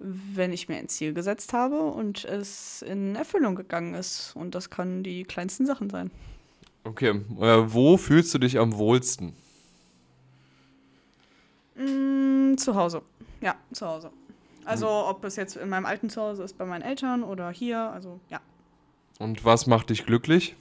Wenn 0.00 0.52
ich 0.52 0.68
mir 0.68 0.76
ein 0.76 0.88
Ziel 0.88 1.12
gesetzt 1.12 1.52
habe 1.52 1.82
und 1.82 2.24
es 2.24 2.82
in 2.82 3.14
Erfüllung 3.16 3.54
gegangen 3.54 3.94
ist. 3.94 4.34
Und 4.34 4.54
das 4.54 4.70
können 4.70 5.02
die 5.02 5.24
kleinsten 5.24 5.66
Sachen 5.66 5.90
sein. 5.90 6.10
Okay. 6.84 7.20
Äh, 7.40 7.72
wo 7.72 7.96
fühlst 7.96 8.32
du 8.34 8.38
dich 8.38 8.58
am 8.58 8.76
wohlsten? 8.76 9.34
Mm, 11.76 12.56
zu 12.56 12.74
Hause. 12.74 13.02
Ja, 13.40 13.54
zu 13.72 13.86
Hause. 13.86 14.10
Also, 14.64 14.88
ob 14.88 15.24
es 15.24 15.36
jetzt 15.36 15.56
in 15.56 15.68
meinem 15.68 15.86
alten 15.86 16.10
Zuhause 16.10 16.42
ist, 16.42 16.56
bei 16.56 16.64
meinen 16.64 16.82
Eltern 16.82 17.22
oder 17.22 17.50
hier, 17.50 17.78
also 17.78 18.20
ja. 18.28 18.40
Und 19.18 19.44
was 19.44 19.66
macht 19.66 19.90
dich 19.90 20.06
glücklich? 20.06 20.56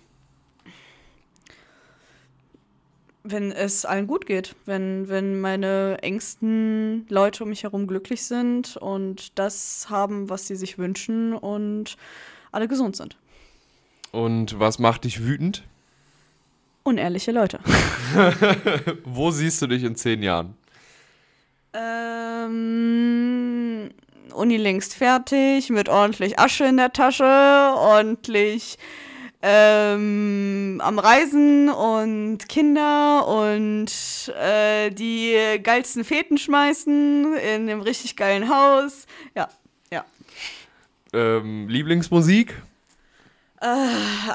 Wenn 3.23 3.51
es 3.51 3.85
allen 3.85 4.07
gut 4.07 4.25
geht, 4.25 4.55
wenn, 4.65 5.09
wenn 5.09 5.41
meine 5.41 5.97
engsten 6.01 7.05
Leute 7.09 7.43
um 7.43 7.49
mich 7.49 7.63
herum 7.63 7.85
glücklich 7.85 8.23
sind 8.23 8.77
und 8.77 9.37
das 9.37 9.87
haben, 9.89 10.29
was 10.29 10.47
sie 10.47 10.55
sich 10.55 10.77
wünschen 10.77 11.33
und 11.33 11.97
alle 12.51 12.67
gesund 12.67 12.95
sind. 12.95 13.17
Und 14.11 14.59
was 14.59 14.79
macht 14.79 15.03
dich 15.03 15.23
wütend? 15.23 15.63
unehrliche 16.89 17.31
Leute. 17.31 17.59
Wo 19.05 19.31
siehst 19.31 19.61
du 19.61 19.67
dich 19.67 19.83
in 19.83 19.95
zehn 19.95 20.21
Jahren? 20.23 20.55
Ähm, 21.73 22.69
Uni 24.33 24.57
längst 24.57 24.95
fertig, 24.95 25.69
mit 25.69 25.87
ordentlich 25.87 26.39
Asche 26.39 26.65
in 26.65 26.77
der 26.77 26.91
Tasche, 26.91 27.23
ordentlich 27.23 28.79
ähm, 29.41 30.81
am 30.83 30.99
Reisen 30.99 31.69
und 31.69 32.49
Kinder 32.49 33.25
und 33.27 34.33
äh, 34.37 34.89
die 34.91 35.59
geilsten 35.63 36.03
Feten 36.03 36.37
schmeißen 36.37 37.35
in 37.37 37.67
dem 37.67 37.81
richtig 37.81 38.15
geilen 38.17 38.49
Haus. 38.49 39.05
Ja, 39.35 39.47
ja. 39.91 40.03
Ähm, 41.13 41.69
Lieblingsmusik? 41.69 42.61
Äh, 43.61 43.65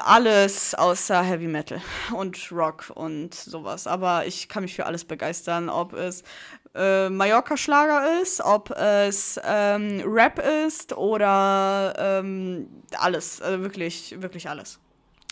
alles 0.03 0.75
außer 0.75 1.23
Heavy 1.23 1.47
Metal 1.47 1.81
und 2.15 2.51
Rock 2.51 2.91
und 2.93 3.33
sowas. 3.33 3.87
Aber 3.87 4.25
ich 4.25 4.49
kann 4.49 4.63
mich 4.63 4.75
für 4.75 4.85
alles 4.85 5.03
begeistern, 5.03 5.69
ob 5.69 5.93
es 5.93 6.23
äh, 6.75 7.09
Mallorca-Schlager 7.09 8.21
ist, 8.21 8.41
ob 8.41 8.69
es 8.71 9.39
ähm, 9.43 10.03
Rap 10.05 10.39
ist 10.65 10.93
oder 10.97 11.93
ähm, 11.97 12.67
alles. 12.97 13.41
Also 13.41 13.61
wirklich, 13.61 14.15
wirklich 14.21 14.49
alles. 14.49 14.79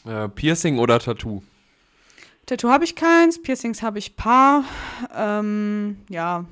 Äh, 0.06 0.30
Piercing 0.30 0.80
oder 0.80 1.00
Tattoo? 1.00 1.44
Tattoo 2.46 2.70
habe 2.70 2.84
ich 2.84 2.96
keins, 2.96 3.42
Piercings 3.42 3.82
habe 3.82 4.00
ich 4.00 4.16
paar. 4.16 4.66
Ähm, 5.16 5.98
ja, 6.10 6.46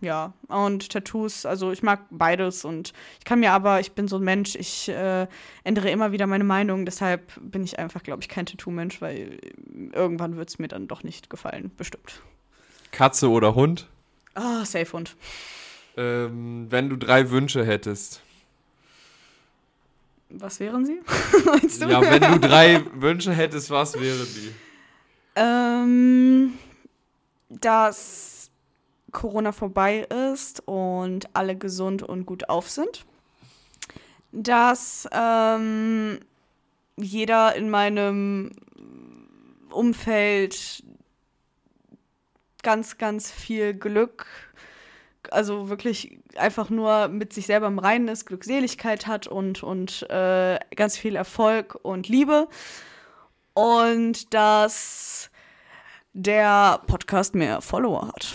ja. 0.00 0.32
Und 0.48 0.90
Tattoos, 0.90 1.46
also 1.46 1.70
ich 1.70 1.82
mag 1.82 2.00
beides 2.10 2.64
und 2.64 2.92
ich 3.20 3.24
kann 3.24 3.40
mir 3.40 3.52
aber, 3.52 3.78
ich 3.80 3.92
bin 3.92 4.08
so 4.08 4.16
ein 4.16 4.24
Mensch, 4.24 4.56
ich 4.56 4.88
äh, 4.88 5.28
ändere 5.62 5.90
immer 5.90 6.10
wieder 6.12 6.26
meine 6.26 6.44
Meinung, 6.44 6.84
deshalb 6.84 7.32
bin 7.40 7.62
ich 7.62 7.78
einfach, 7.78 8.02
glaube 8.02 8.20
ich, 8.22 8.28
kein 8.28 8.46
Tattoo-Mensch, 8.46 9.00
weil 9.00 9.38
irgendwann 9.92 10.36
wird 10.36 10.48
es 10.48 10.58
mir 10.58 10.68
dann 10.68 10.88
doch 10.88 11.04
nicht 11.04 11.30
gefallen, 11.30 11.70
bestimmt. 11.76 12.20
Katze 12.90 13.30
oder 13.30 13.54
Hund? 13.54 13.88
Ah, 14.34 14.64
safe 14.64 14.92
Hund. 14.92 15.16
Ähm, 15.96 16.66
wenn 16.68 16.88
du 16.88 16.96
drei 16.96 17.30
Wünsche 17.30 17.64
hättest. 17.64 18.22
Was 20.34 20.60
wären 20.60 20.86
sie? 20.86 21.00
Meinst 21.44 21.82
du? 21.82 21.88
Ja, 21.88 22.00
wenn 22.00 22.20
du 22.20 22.40
drei 22.40 22.84
Wünsche 22.94 23.32
hättest, 23.32 23.70
was 23.70 23.94
wären 23.94 24.26
die? 24.34 24.52
Ähm, 25.36 26.54
dass 27.48 28.50
Corona 29.12 29.52
vorbei 29.52 30.06
ist 30.32 30.66
und 30.66 31.34
alle 31.34 31.56
gesund 31.56 32.02
und 32.02 32.24
gut 32.24 32.48
auf 32.48 32.70
sind. 32.70 33.04
Dass 34.32 35.06
ähm, 35.12 36.18
jeder 36.96 37.54
in 37.54 37.68
meinem 37.68 38.52
Umfeld 39.70 40.82
ganz, 42.62 42.96
ganz 42.96 43.30
viel 43.30 43.74
Glück 43.74 44.26
also 45.30 45.68
wirklich 45.68 46.18
einfach 46.36 46.70
nur 46.70 47.08
mit 47.08 47.32
sich 47.32 47.46
selber 47.46 47.66
im 47.66 47.78
Reinen 47.78 48.08
ist, 48.08 48.26
Glückseligkeit 48.26 49.06
hat 49.06 49.26
und, 49.26 49.62
und 49.62 50.08
äh, 50.10 50.58
ganz 50.74 50.96
viel 50.96 51.16
Erfolg 51.16 51.78
und 51.82 52.08
Liebe. 52.08 52.48
Und 53.54 54.32
dass 54.34 55.30
der 56.14 56.80
Podcast 56.86 57.34
mehr 57.34 57.60
Follower 57.60 58.08
hat. 58.08 58.34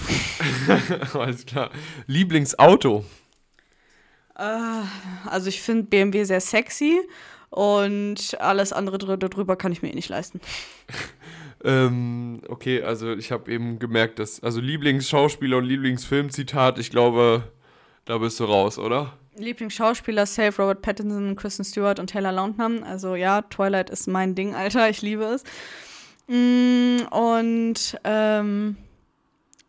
Alles 1.14 1.46
klar. 1.46 1.72
Lieblingsauto? 2.06 3.04
Äh, 4.36 4.44
also 5.26 5.50
ich 5.50 5.62
finde 5.62 5.84
BMW 5.84 6.24
sehr 6.24 6.42
sexy 6.42 7.00
und 7.50 8.40
alles 8.40 8.74
andere 8.74 8.98
darüber 9.18 9.56
kann 9.56 9.72
ich 9.72 9.82
mir 9.82 9.90
eh 9.90 9.96
nicht 9.96 10.10
leisten. 10.10 10.42
Ähm, 11.64 12.42
okay, 12.50 12.84
also 12.84 13.14
ich 13.14 13.32
habe 13.32 13.52
eben 13.52 13.80
gemerkt, 13.80 14.20
dass, 14.20 14.44
also 14.44 14.62
Lieblingsschauspieler 14.62 15.58
und 15.58 15.66
Lieblingsfilmzitat, 15.66 16.78
ich 16.78 16.92
glaube, 16.92 17.52
da 18.06 18.20
bist 18.20 18.40
du 18.40 18.46
raus, 18.46 18.78
oder? 18.78 19.14
Lieblingsschauspieler 19.38 20.26
safe 20.26 20.62
Robert 20.62 20.82
Pattinson, 20.82 21.36
Kristen 21.36 21.64
Stewart 21.64 22.00
und 22.00 22.08
Taylor 22.12 22.32
Lautner. 22.32 22.70
Also 22.86 23.16
ja, 23.16 23.42
Twilight 23.42 23.90
ist 23.90 24.08
mein 24.08 24.36
Ding, 24.36 24.56
Alter, 24.56 24.90
ich 24.90 25.02
liebe 25.02 25.24
es. 25.24 25.44
Mm, 26.28 27.06
und 27.12 27.98
ähm, 28.04 28.78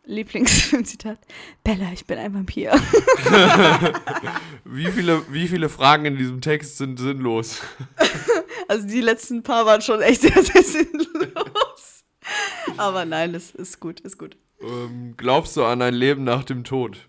Lieblingsfilmzitat: 0.09 1.19
Bella, 1.63 1.91
ich 1.93 2.05
bin 2.05 2.17
ein 2.17 2.33
Vampir. 2.33 2.71
wie, 4.65 4.87
viele, 4.87 5.23
wie 5.31 5.47
viele 5.47 5.69
Fragen 5.69 6.05
in 6.05 6.17
diesem 6.17 6.41
Text 6.41 6.77
sind 6.77 6.99
sinnlos? 6.99 7.61
Also 8.67 8.85
die 8.85 9.01
letzten 9.01 9.41
paar 9.41 9.65
waren 9.65 9.81
schon 9.81 9.99
echt 9.99 10.21
sehr, 10.21 10.43
sehr 10.43 10.61
sinnlos. 10.61 12.03
Aber 12.77 13.03
nein, 13.03 13.33
es 13.33 13.49
ist 13.49 13.79
gut, 13.79 13.99
ist 14.01 14.19
gut. 14.19 14.37
Ähm, 14.61 15.15
glaubst 15.17 15.57
du 15.57 15.63
an 15.65 15.81
ein 15.81 15.95
Leben 15.95 16.23
nach 16.23 16.43
dem 16.43 16.63
Tod? 16.63 17.07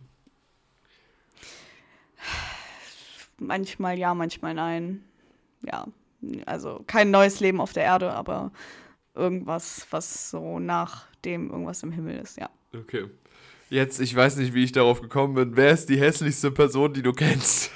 Manchmal 3.36 3.98
ja, 3.98 4.14
manchmal 4.14 4.54
nein. 4.54 5.04
Ja, 5.60 5.86
also 6.46 6.82
kein 6.86 7.10
neues 7.10 7.40
Leben 7.40 7.60
auf 7.60 7.74
der 7.74 7.84
Erde, 7.84 8.14
aber 8.14 8.52
irgendwas, 9.14 9.86
was 9.90 10.30
so 10.30 10.58
nach 10.60 11.08
dem 11.26 11.50
irgendwas 11.50 11.82
im 11.82 11.92
Himmel 11.92 12.16
ist, 12.16 12.38
ja. 12.38 12.48
Okay. 12.74 13.06
Jetzt, 13.68 14.00
ich 14.00 14.14
weiß 14.14 14.36
nicht, 14.36 14.54
wie 14.54 14.64
ich 14.64 14.72
darauf 14.72 15.00
gekommen 15.00 15.34
bin. 15.34 15.56
Wer 15.56 15.72
ist 15.72 15.88
die 15.88 15.98
hässlichste 15.98 16.50
Person, 16.50 16.92
die 16.92 17.02
du 17.02 17.12
kennst? 17.12 17.70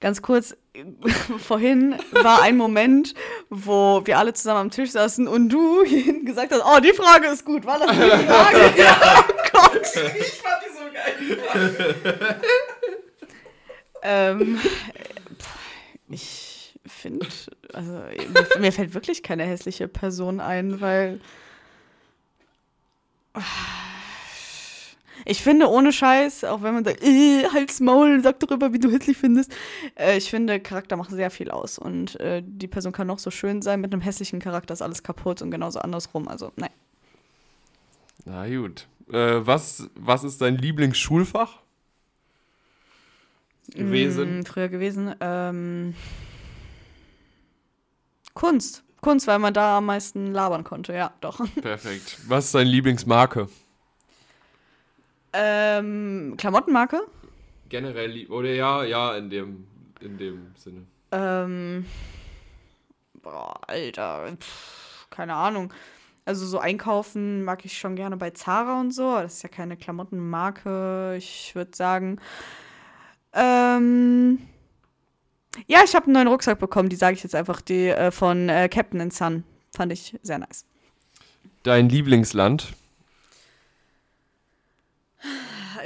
Ganz 0.00 0.20
kurz, 0.20 0.54
vorhin 1.38 1.96
war 2.12 2.42
ein 2.42 2.58
Moment, 2.58 3.14
wo 3.48 4.02
wir 4.04 4.18
alle 4.18 4.34
zusammen 4.34 4.60
am 4.60 4.70
Tisch 4.70 4.90
saßen 4.90 5.26
und 5.26 5.48
du 5.48 5.82
gesagt 6.24 6.52
hast, 6.52 6.62
oh, 6.62 6.78
die 6.80 6.92
Frage 6.92 7.28
ist 7.28 7.44
gut, 7.44 7.64
war 7.64 7.78
das 7.78 7.90
die 7.90 7.96
Frage? 8.26 8.78
ja, 8.78 9.24
oh 9.26 9.32
Gott. 9.52 9.82
Ich 10.18 10.42
fand 10.42 10.60
die 10.62 10.74
so 10.76 10.84
geil, 10.92 12.40
ähm, 14.02 14.60
ich 16.10 16.74
finde, 16.86 17.26
also 17.72 17.92
mir, 17.92 18.60
mir 18.60 18.72
fällt 18.72 18.92
wirklich 18.92 19.22
keine 19.22 19.44
hässliche 19.44 19.88
Person 19.88 20.40
ein, 20.40 20.82
weil 20.82 21.20
ich 25.24 25.42
finde, 25.42 25.68
ohne 25.68 25.92
Scheiß, 25.92 26.44
auch 26.44 26.62
wenn 26.62 26.74
man 26.74 26.84
sagt, 26.84 27.02
äh, 27.02 27.44
halt's 27.52 27.80
Maul, 27.80 28.22
sag 28.22 28.40
darüber, 28.40 28.72
wie 28.72 28.78
du 28.78 28.90
hässlich 28.90 29.16
findest, 29.16 29.52
äh, 29.98 30.16
ich 30.16 30.30
finde, 30.30 30.60
Charakter 30.60 30.96
macht 30.96 31.10
sehr 31.10 31.30
viel 31.30 31.50
aus. 31.50 31.78
Und 31.78 32.18
äh, 32.20 32.42
die 32.44 32.68
Person 32.68 32.92
kann 32.92 33.06
noch 33.06 33.18
so 33.18 33.30
schön 33.30 33.62
sein, 33.62 33.80
mit 33.80 33.92
einem 33.92 34.02
hässlichen 34.02 34.40
Charakter 34.40 34.74
ist 34.74 34.82
alles 34.82 35.02
kaputt 35.02 35.42
und 35.42 35.50
genauso 35.50 35.80
andersrum. 35.80 36.28
Also, 36.28 36.52
nein. 36.56 36.70
Na 38.24 38.48
gut. 38.48 38.86
Äh, 39.12 39.46
was, 39.46 39.90
was 39.94 40.24
ist 40.24 40.40
dein 40.40 40.56
Lieblingsschulfach? 40.56 41.60
Gewesen? 43.68 44.40
Mm, 44.40 44.44
früher 44.44 44.68
gewesen. 44.68 45.14
Ähm, 45.20 45.94
Kunst. 48.34 48.84
Kunst, 49.04 49.26
weil 49.26 49.38
man 49.38 49.52
da 49.52 49.76
am 49.76 49.84
meisten 49.84 50.32
labern 50.32 50.64
konnte, 50.64 50.94
ja, 50.94 51.12
doch. 51.20 51.38
Perfekt. 51.60 52.16
Was 52.26 52.46
ist 52.46 52.54
deine 52.54 52.70
Lieblingsmarke? 52.70 53.48
Ähm, 55.34 56.34
Klamottenmarke? 56.38 57.02
Generell, 57.68 58.26
oder 58.28 58.48
ja, 58.54 58.82
ja, 58.82 59.14
in 59.16 59.28
dem, 59.28 59.66
in 60.00 60.16
dem 60.16 60.54
Sinne. 60.56 60.86
Ähm, 61.12 61.84
boah, 63.22 63.60
Alter, 63.66 64.38
pff, 64.40 65.10
keine 65.10 65.34
Ahnung. 65.34 65.70
Also 66.24 66.46
so 66.46 66.58
einkaufen 66.58 67.44
mag 67.44 67.66
ich 67.66 67.76
schon 67.76 67.96
gerne 67.96 68.16
bei 68.16 68.30
Zara 68.30 68.80
und 68.80 68.92
so. 68.92 69.16
Das 69.16 69.34
ist 69.34 69.42
ja 69.42 69.50
keine 69.50 69.76
Klamottenmarke. 69.76 71.16
Ich 71.18 71.54
würde 71.54 71.76
sagen, 71.76 72.18
ähm, 73.34 74.38
ja, 75.66 75.80
ich 75.84 75.94
habe 75.94 76.06
einen 76.06 76.14
neuen 76.14 76.28
Rucksack 76.28 76.58
bekommen. 76.58 76.88
Die 76.88 76.96
sage 76.96 77.16
ich 77.16 77.22
jetzt 77.22 77.34
einfach, 77.34 77.60
die 77.60 77.88
äh, 77.88 78.10
von 78.10 78.48
äh, 78.48 78.68
Captain 78.68 79.10
Sun. 79.10 79.44
Fand 79.74 79.92
ich 79.92 80.16
sehr 80.22 80.38
nice. 80.38 80.64
Dein 81.62 81.88
Lieblingsland? 81.88 82.74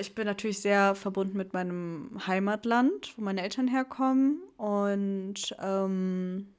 ich 0.01 0.15
bin 0.15 0.27
natürlich 0.27 0.61
sehr 0.61 0.95
verbunden 0.95 1.37
mit 1.37 1.53
meinem 1.53 2.21
Heimatland, 2.27 3.15
wo 3.17 3.23
meine 3.23 3.43
Eltern 3.43 3.69
herkommen. 3.69 4.41
Und 4.57 5.55
ähm, 5.61 6.55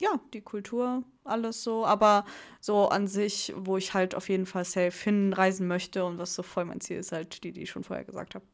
ja, 0.00 0.20
die 0.32 0.40
Kultur, 0.40 1.02
alles 1.24 1.62
so. 1.62 1.86
Aber 1.86 2.24
so 2.60 2.88
an 2.88 3.06
sich, 3.06 3.52
wo 3.56 3.76
ich 3.76 3.94
halt 3.94 4.14
auf 4.14 4.28
jeden 4.28 4.46
Fall 4.46 4.64
safe 4.64 4.92
hinreisen 4.92 5.66
möchte 5.66 6.04
und 6.04 6.18
was 6.18 6.34
so 6.34 6.42
voll 6.42 6.64
mein 6.64 6.80
Ziel 6.80 6.98
ist, 6.98 7.12
halt 7.12 7.42
die, 7.44 7.52
die 7.52 7.62
ich 7.62 7.70
schon 7.70 7.84
vorher 7.84 8.04
gesagt 8.04 8.34
habe. 8.34 8.44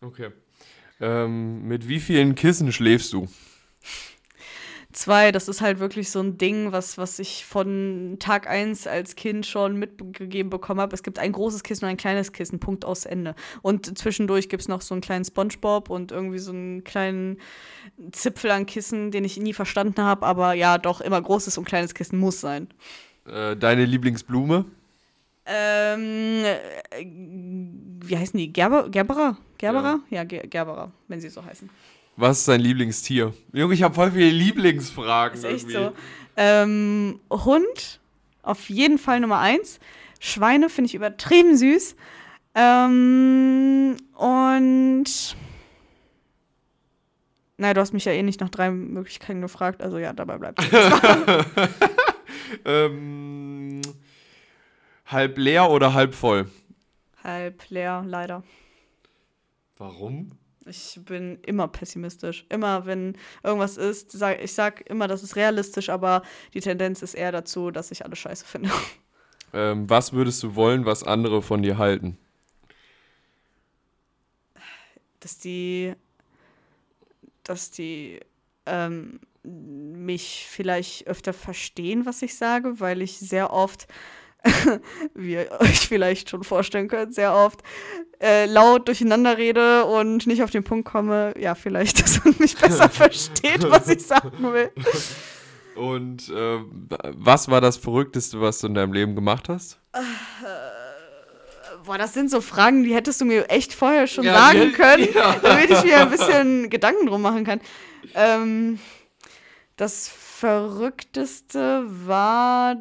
Okay. 0.00 0.30
Ähm, 1.02 1.66
mit 1.66 1.88
wie 1.88 1.98
vielen 1.98 2.36
Kissen 2.36 2.70
schläfst 2.70 3.12
du? 3.12 3.26
Zwei, 4.92 5.32
das 5.32 5.48
ist 5.48 5.60
halt 5.60 5.80
wirklich 5.80 6.10
so 6.10 6.20
ein 6.20 6.38
Ding, 6.38 6.70
was, 6.70 6.96
was 6.96 7.18
ich 7.18 7.44
von 7.44 8.18
Tag 8.20 8.46
eins 8.46 8.86
als 8.86 9.16
Kind 9.16 9.44
schon 9.44 9.76
mitgegeben 9.76 10.50
bekommen 10.50 10.80
habe. 10.80 10.94
Es 10.94 11.02
gibt 11.02 11.18
ein 11.18 11.32
großes 11.32 11.64
Kissen 11.64 11.86
und 11.86 11.90
ein 11.90 11.96
kleines 11.96 12.32
Kissen, 12.32 12.60
Punkt 12.60 12.84
aus 12.84 13.04
Ende. 13.04 13.34
Und 13.62 13.98
zwischendurch 13.98 14.48
gibt 14.48 14.60
es 14.60 14.68
noch 14.68 14.80
so 14.80 14.94
einen 14.94 15.00
kleinen 15.00 15.24
Spongebob 15.24 15.90
und 15.90 16.12
irgendwie 16.12 16.38
so 16.38 16.52
einen 16.52 16.84
kleinen 16.84 17.38
Zipfel 18.12 18.52
an 18.52 18.66
Kissen, 18.66 19.10
den 19.10 19.24
ich 19.24 19.38
nie 19.38 19.54
verstanden 19.54 20.02
habe. 20.02 20.24
Aber 20.24 20.52
ja, 20.52 20.78
doch, 20.78 21.00
immer 21.00 21.20
großes 21.20 21.58
und 21.58 21.64
kleines 21.64 21.94
Kissen 21.94 22.18
muss 22.18 22.40
sein. 22.40 22.68
Äh, 23.26 23.56
deine 23.56 23.86
Lieblingsblume? 23.86 24.66
Ähm, 25.46 26.44
äh, 26.44 27.04
wie 27.04 28.16
heißen 28.16 28.38
die? 28.38 28.52
Gerber, 28.52 28.88
Gerberer? 28.88 29.36
Gerberer? 29.58 30.00
Ja, 30.10 30.24
Ger 30.24 30.46
Gerberer, 30.46 30.92
wenn 31.08 31.20
sie 31.20 31.28
so 31.28 31.44
heißen. 31.44 31.68
Was 32.16 32.40
ist 32.40 32.48
dein 32.48 32.60
Lieblingstier? 32.60 33.32
Junge, 33.52 33.74
ich 33.74 33.82
habe 33.82 33.94
voll 33.94 34.12
viele 34.12 34.30
Lieblingsfragen. 34.30 35.38
Ist 35.38 35.44
echt 35.44 35.68
irgendwie. 35.68 35.74
so. 35.74 35.92
Ähm, 36.36 37.20
Hund, 37.30 38.00
auf 38.42 38.68
jeden 38.68 38.98
Fall 38.98 39.20
Nummer 39.20 39.38
eins. 39.38 39.80
Schweine 40.20 40.68
finde 40.68 40.86
ich 40.86 40.94
übertrieben 40.94 41.56
süß. 41.56 41.96
Ähm, 42.54 43.96
und. 44.14 45.36
Nein, 47.56 47.74
du 47.74 47.80
hast 47.80 47.92
mich 47.92 48.04
ja 48.04 48.12
eh 48.12 48.22
nicht 48.22 48.40
nach 48.40 48.48
drei 48.48 48.70
Möglichkeiten 48.70 49.40
gefragt, 49.40 49.82
also 49.82 49.98
ja, 49.98 50.12
dabei 50.12 50.38
bleibt 50.38 50.60
Ähm, 52.64 53.80
halb 55.12 55.38
leer 55.38 55.70
oder 55.70 55.94
halb 55.94 56.14
voll? 56.14 56.50
Halb 57.22 57.68
leer, 57.70 58.02
leider. 58.06 58.42
Warum? 59.76 60.32
Ich 60.66 61.00
bin 61.04 61.38
immer 61.42 61.68
pessimistisch. 61.68 62.46
Immer, 62.48 62.86
wenn 62.86 63.16
irgendwas 63.42 63.76
ist, 63.76 64.12
sag, 64.12 64.42
ich 64.42 64.52
sag 64.52 64.88
immer, 64.88 65.08
das 65.08 65.22
ist 65.22 65.36
realistisch, 65.36 65.88
aber 65.88 66.22
die 66.54 66.60
Tendenz 66.60 67.02
ist 67.02 67.14
eher 67.14 67.32
dazu, 67.32 67.70
dass 67.70 67.90
ich 67.90 68.04
alles 68.04 68.18
scheiße 68.18 68.44
finde. 68.44 68.70
Ähm, 69.54 69.90
was 69.90 70.14
würdest 70.14 70.42
du 70.42 70.54
wollen, 70.54 70.86
was 70.86 71.04
andere 71.04 71.42
von 71.42 71.60
dir 71.60 71.76
halten? 71.76 72.16
Dass 75.20 75.38
die, 75.38 75.92
dass 77.44 77.70
die 77.70 78.20
ähm, 78.64 79.20
mich 79.42 80.46
vielleicht 80.48 81.06
öfter 81.06 81.32
verstehen, 81.32 82.06
was 82.06 82.22
ich 82.22 82.36
sage, 82.36 82.80
weil 82.80 83.02
ich 83.02 83.18
sehr 83.18 83.52
oft, 83.52 83.88
wie 85.14 85.32
ihr 85.34 85.50
euch 85.60 85.88
vielleicht 85.88 86.30
schon 86.30 86.42
vorstellen 86.44 86.88
könnt, 86.88 87.14
sehr 87.14 87.34
oft 87.34 87.60
äh, 88.20 88.46
laut 88.46 88.88
durcheinander 88.88 89.38
rede 89.38 89.84
und 89.84 90.26
nicht 90.26 90.42
auf 90.42 90.50
den 90.50 90.64
Punkt 90.64 90.88
komme. 90.88 91.34
Ja, 91.38 91.54
vielleicht, 91.54 92.00
dass 92.02 92.24
man 92.24 92.34
mich 92.38 92.56
besser 92.56 92.88
versteht, 92.90 93.68
was 93.70 93.88
ich 93.88 94.04
sagen 94.06 94.52
will. 94.52 94.70
Und 95.74 96.28
äh, 96.28 96.58
was 97.16 97.48
war 97.48 97.60
das 97.60 97.76
Verrückteste, 97.76 98.40
was 98.40 98.60
du 98.60 98.66
in 98.66 98.74
deinem 98.74 98.92
Leben 98.92 99.14
gemacht 99.14 99.48
hast? 99.48 99.78
Boah, 101.84 101.98
das 101.98 102.14
sind 102.14 102.30
so 102.30 102.40
Fragen, 102.40 102.84
die 102.84 102.94
hättest 102.94 103.20
du 103.20 103.24
mir 103.24 103.48
echt 103.50 103.74
vorher 103.74 104.06
schon 104.06 104.24
Ja, 104.24 104.34
sagen 104.38 104.58
wir- 104.60 104.72
können, 104.72 105.08
ja. 105.14 105.34
damit 105.42 105.70
ich 105.70 105.82
mir 105.84 106.00
ein 106.00 106.10
bisschen 106.10 106.70
Gedanken 106.70 107.06
drum 107.06 107.22
machen 107.22 107.44
kann. 107.44 107.60
Ähm, 108.14 108.78
das 109.76 110.08
Verrückteste 110.42 111.84
war. 111.86 112.74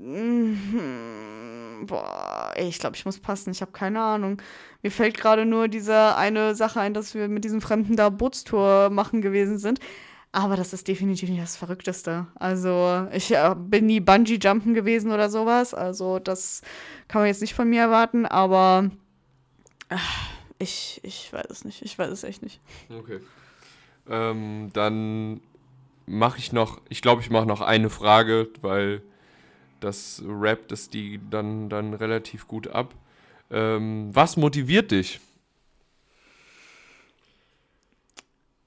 Mhm, 0.00 1.86
Boah, 1.86 2.52
ich 2.56 2.80
glaube, 2.80 2.96
ich 2.96 3.04
muss 3.04 3.20
passen. 3.20 3.52
Ich 3.52 3.60
habe 3.60 3.70
keine 3.70 4.00
Ahnung. 4.00 4.42
Mir 4.82 4.90
fällt 4.90 5.16
gerade 5.16 5.46
nur 5.46 5.68
diese 5.68 6.16
eine 6.16 6.56
Sache 6.56 6.80
ein, 6.80 6.92
dass 6.92 7.14
wir 7.14 7.28
mit 7.28 7.44
diesem 7.44 7.60
Fremden 7.60 7.94
da 7.94 8.08
Bootstour 8.08 8.90
machen 8.90 9.22
gewesen 9.22 9.58
sind. 9.58 9.78
Aber 10.32 10.56
das 10.56 10.72
ist 10.72 10.88
definitiv 10.88 11.28
nicht 11.28 11.40
das 11.40 11.56
Verrückteste. 11.56 12.26
Also, 12.34 13.06
ich 13.12 13.30
äh, 13.30 13.54
bin 13.56 13.86
nie 13.86 14.00
Bungee-Jumpen 14.00 14.74
gewesen 14.74 15.12
oder 15.12 15.30
sowas. 15.30 15.74
Also, 15.74 16.18
das 16.18 16.62
kann 17.06 17.20
man 17.20 17.28
jetzt 17.28 17.42
nicht 17.42 17.54
von 17.54 17.70
mir 17.70 17.82
erwarten. 17.82 18.26
Aber 18.26 18.90
äh, 19.88 19.96
ich, 20.58 20.98
ich 21.04 21.32
weiß 21.32 21.46
es 21.48 21.64
nicht. 21.64 21.82
Ich 21.82 21.96
weiß 21.96 22.10
es 22.10 22.24
echt 22.24 22.42
nicht. 22.42 22.60
Okay. 22.90 23.20
Ähm, 24.08 24.70
dann 24.72 25.40
mache 26.12 26.38
ich 26.38 26.52
noch, 26.52 26.80
ich 26.88 27.02
glaube, 27.02 27.22
ich 27.22 27.30
mache 27.30 27.46
noch 27.46 27.62
eine 27.62 27.90
Frage, 27.90 28.48
weil 28.60 29.02
das 29.80 30.22
rappt 30.26 30.70
es 30.70 30.88
die 30.90 31.20
dann, 31.30 31.68
dann 31.68 31.94
relativ 31.94 32.46
gut 32.46 32.68
ab. 32.68 32.94
Ähm, 33.50 34.10
was 34.12 34.36
motiviert 34.36 34.90
dich? 34.90 35.20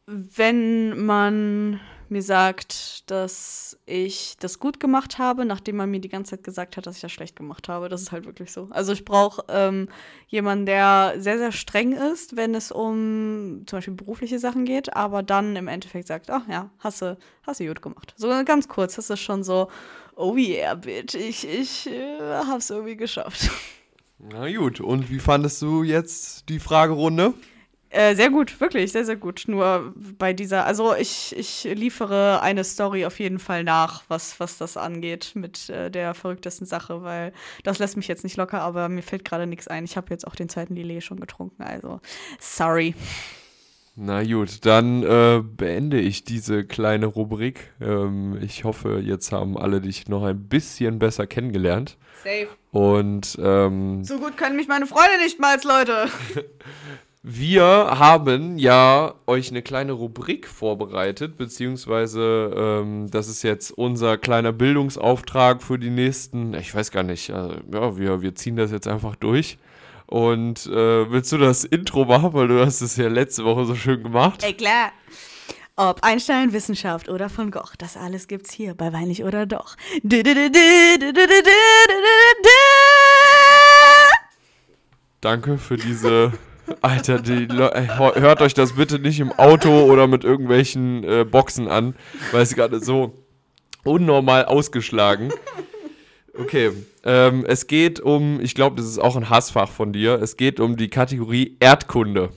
Wenn 0.07 1.05
man 1.05 1.79
mir 2.09 2.21
sagt, 2.21 3.09
dass 3.09 3.77
ich 3.85 4.35
das 4.39 4.59
gut 4.59 4.79
gemacht 4.79 5.17
habe, 5.17 5.45
nachdem 5.45 5.77
man 5.77 5.91
mir 5.91 5.99
die 5.99 6.09
ganze 6.09 6.31
Zeit 6.31 6.43
gesagt 6.43 6.77
hat, 6.77 6.85
dass 6.85 6.95
ich 6.95 7.01
das 7.01 7.11
schlecht 7.11 7.35
gemacht 7.35 7.69
habe, 7.69 7.89
das 7.89 8.01
ist 8.01 8.11
halt 8.11 8.25
wirklich 8.25 8.51
so. 8.51 8.67
Also 8.71 8.93
ich 8.93 9.05
brauche 9.05 9.43
ähm, 9.49 9.89
jemanden, 10.27 10.65
der 10.65 11.15
sehr, 11.17 11.37
sehr 11.37 11.51
streng 11.51 11.93
ist, 11.93 12.35
wenn 12.35 12.55
es 12.55 12.71
um 12.71 13.63
zum 13.65 13.77
Beispiel 13.77 13.93
berufliche 13.93 14.39
Sachen 14.39 14.65
geht, 14.65 14.95
aber 14.95 15.23
dann 15.23 15.55
im 15.55 15.67
Endeffekt 15.67 16.07
sagt, 16.07 16.29
ach 16.29 16.47
ja, 16.49 16.69
hast 16.79 17.01
du, 17.01 17.17
hast 17.43 17.59
du 17.59 17.67
gut 17.67 17.81
gemacht. 17.81 18.13
So 18.17 18.29
ganz 18.45 18.67
kurz, 18.67 18.95
das 18.95 19.09
ist 19.09 19.21
schon 19.21 19.43
so, 19.43 19.69
oh 20.15 20.35
yeah, 20.35 20.73
bitch, 20.75 21.15
ich, 21.15 21.47
ich 21.47 21.87
äh, 21.87 22.19
hab's 22.19 22.69
irgendwie 22.69 22.97
geschafft. 22.97 23.49
Na 24.17 24.51
gut, 24.51 24.79
und 24.79 25.09
wie 25.09 25.19
fandest 25.19 25.61
du 25.61 25.83
jetzt 25.83 26.49
die 26.49 26.59
Fragerunde? 26.59 27.33
Äh, 27.95 28.13
sehr 28.15 28.29
gut, 28.29 28.59
wirklich, 28.59 28.91
sehr, 28.91 29.05
sehr 29.05 29.15
gut. 29.15 29.45
Nur 29.47 29.93
bei 30.17 30.33
dieser, 30.33 30.65
also 30.65 30.93
ich, 30.93 31.33
ich 31.37 31.63
liefere 31.63 32.41
eine 32.41 32.65
Story 32.65 33.05
auf 33.05 33.21
jeden 33.21 33.39
Fall 33.39 33.63
nach, 33.63 34.03
was, 34.09 34.37
was 34.41 34.57
das 34.57 34.75
angeht 34.75 35.31
mit 35.33 35.69
äh, 35.69 35.89
der 35.89 36.13
verrücktesten 36.13 36.67
Sache, 36.67 37.03
weil 37.03 37.31
das 37.63 37.79
lässt 37.79 37.95
mich 37.95 38.09
jetzt 38.09 38.25
nicht 38.25 38.35
locker, 38.35 38.59
aber 38.59 38.89
mir 38.89 39.01
fällt 39.01 39.23
gerade 39.23 39.47
nichts 39.47 39.69
ein. 39.69 39.85
Ich 39.85 39.95
habe 39.95 40.07
jetzt 40.09 40.27
auch 40.27 40.35
den 40.35 40.49
zweiten 40.49 40.75
Lillet 40.75 41.05
schon 41.05 41.21
getrunken, 41.21 41.63
also 41.63 42.01
sorry. 42.37 42.95
Na 43.95 44.23
gut, 44.23 44.65
dann 44.65 45.03
äh, 45.03 45.41
beende 45.41 46.01
ich 46.01 46.25
diese 46.25 46.65
kleine 46.65 47.05
Rubrik. 47.05 47.71
Ähm, 47.79 48.37
ich 48.41 48.65
hoffe, 48.65 48.99
jetzt 49.01 49.31
haben 49.31 49.57
alle 49.57 49.79
dich 49.79 50.09
noch 50.09 50.23
ein 50.25 50.49
bisschen 50.49 50.99
besser 50.99 51.27
kennengelernt. 51.27 51.95
Safe. 52.25 52.49
Und 52.71 53.37
ähm, 53.41 54.03
So 54.03 54.19
gut 54.19 54.35
können 54.35 54.57
mich 54.57 54.67
meine 54.67 54.85
Freunde 54.85 55.17
nicht 55.23 55.39
mal, 55.39 55.57
Leute. 55.63 56.09
Wir 57.27 57.63
haben 57.65 58.59
ja 58.59 59.15
euch 59.25 59.49
eine 59.49 59.63
kleine 59.63 59.93
Rubrik 59.93 60.45
vorbereitet, 60.47 61.37
beziehungsweise 61.37 62.53
ähm, 62.55 63.09
das 63.09 63.29
ist 63.29 63.41
jetzt 63.41 63.71
unser 63.71 64.19
kleiner 64.19 64.51
Bildungsauftrag 64.51 65.63
für 65.63 65.79
die 65.79 65.89
nächsten, 65.89 66.53
ich 66.53 66.75
weiß 66.75 66.91
gar 66.91 67.01
nicht, 67.01 67.31
also, 67.31 67.55
ja, 67.73 67.97
wir, 67.97 68.21
wir 68.21 68.35
ziehen 68.35 68.55
das 68.55 68.69
jetzt 68.69 68.87
einfach 68.87 69.15
durch. 69.15 69.57
Und 70.05 70.67
äh, 70.67 71.11
willst 71.11 71.31
du 71.31 71.39
das 71.39 71.63
Intro 71.63 72.05
machen, 72.05 72.33
weil 72.33 72.47
du 72.47 72.63
hast 72.63 72.81
es 72.81 72.95
ja 72.95 73.07
letzte 73.07 73.43
Woche 73.43 73.65
so 73.65 73.73
schön 73.73 74.03
gemacht? 74.03 74.43
Ey, 74.43 74.53
klar. 74.53 74.91
Ob 75.75 76.03
Einstein, 76.03 76.53
Wissenschaft 76.53 77.09
oder 77.09 77.29
von 77.29 77.49
Goch, 77.49 77.75
das 77.75 77.97
alles 77.97 78.27
gibt's 78.27 78.53
hier 78.53 78.75
bei 78.75 78.93
Weinlich 78.93 79.23
oder 79.23 79.47
Doch. 79.47 79.77
Danke 85.21 85.57
für 85.57 85.77
diese 85.77 86.31
Alter, 86.81 87.19
die 87.19 87.47
ey, 87.49 87.87
hört 87.87 88.41
euch 88.41 88.53
das 88.53 88.73
bitte 88.73 88.99
nicht 88.99 89.19
im 89.19 89.31
Auto 89.31 89.83
oder 89.83 90.07
mit 90.07 90.23
irgendwelchen 90.23 91.03
äh, 91.03 91.23
Boxen 91.23 91.67
an, 91.67 91.95
weil 92.31 92.41
es 92.41 92.55
gerade 92.55 92.79
so 92.79 93.23
unnormal 93.83 94.45
ausgeschlagen. 94.45 95.31
Okay, 96.37 96.71
ähm, 97.03 97.45
es 97.47 97.67
geht 97.67 97.99
um, 97.99 98.41
ich 98.41 98.55
glaube, 98.55 98.75
das 98.75 98.85
ist 98.85 98.99
auch 98.99 99.15
ein 99.15 99.29
Hassfach 99.29 99.69
von 99.69 99.93
dir. 99.93 100.21
Es 100.21 100.35
geht 100.35 100.59
um 100.59 100.75
die 100.75 100.89
Kategorie 100.89 101.55
Erdkunde. 101.59 102.29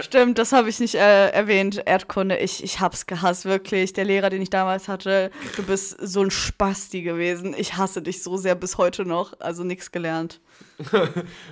Stimmt, 0.00 0.38
das 0.38 0.50
habe 0.50 0.68
ich 0.68 0.80
nicht 0.80 0.96
äh, 0.96 1.28
erwähnt. 1.28 1.80
Erdkunde, 1.86 2.36
ich, 2.38 2.64
ich 2.64 2.80
hab's 2.80 3.06
gehasst, 3.06 3.44
wirklich. 3.44 3.92
Der 3.92 4.04
Lehrer, 4.04 4.28
den 4.28 4.42
ich 4.42 4.50
damals 4.50 4.88
hatte, 4.88 5.30
du 5.54 5.62
bist 5.62 5.96
so 6.00 6.22
ein 6.22 6.32
Spasti 6.32 7.02
gewesen. 7.02 7.54
Ich 7.56 7.76
hasse 7.76 8.02
dich 8.02 8.20
so 8.20 8.36
sehr 8.36 8.56
bis 8.56 8.76
heute 8.76 9.04
noch. 9.04 9.34
Also 9.38 9.62
nichts 9.62 9.92
gelernt. 9.92 10.40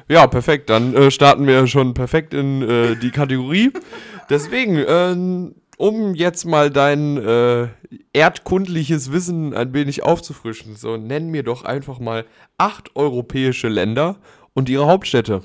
Ja, 0.09 0.26
perfekt. 0.26 0.70
Dann 0.70 0.94
äh, 0.94 1.11
starten 1.12 1.46
wir 1.46 1.66
schon 1.68 1.94
perfekt 1.94 2.35
in 2.35 2.62
äh, 2.62 2.96
die 2.96 3.12
Kategorie. 3.12 3.72
Deswegen, 4.31 4.85
ähm, 4.88 5.55
um 5.76 6.14
jetzt 6.14 6.44
mal 6.44 6.70
dein 6.70 7.16
äh, 7.18 7.68
erdkundliches 8.12 9.12
Wissen 9.12 9.55
ein 9.55 9.72
wenig 9.72 10.02
aufzufrischen, 10.02 10.76
so 10.76 10.96
nenn 10.96 11.28
mir 11.28 11.44
doch 11.44 11.64
einfach 11.64 12.00
mal 12.00 12.24
acht 12.59 12.96
europäische 12.96 13.68
Länder 13.68 14.16
und 14.55 14.68
ihre 14.68 14.87
Hauptstädte. 14.87 15.42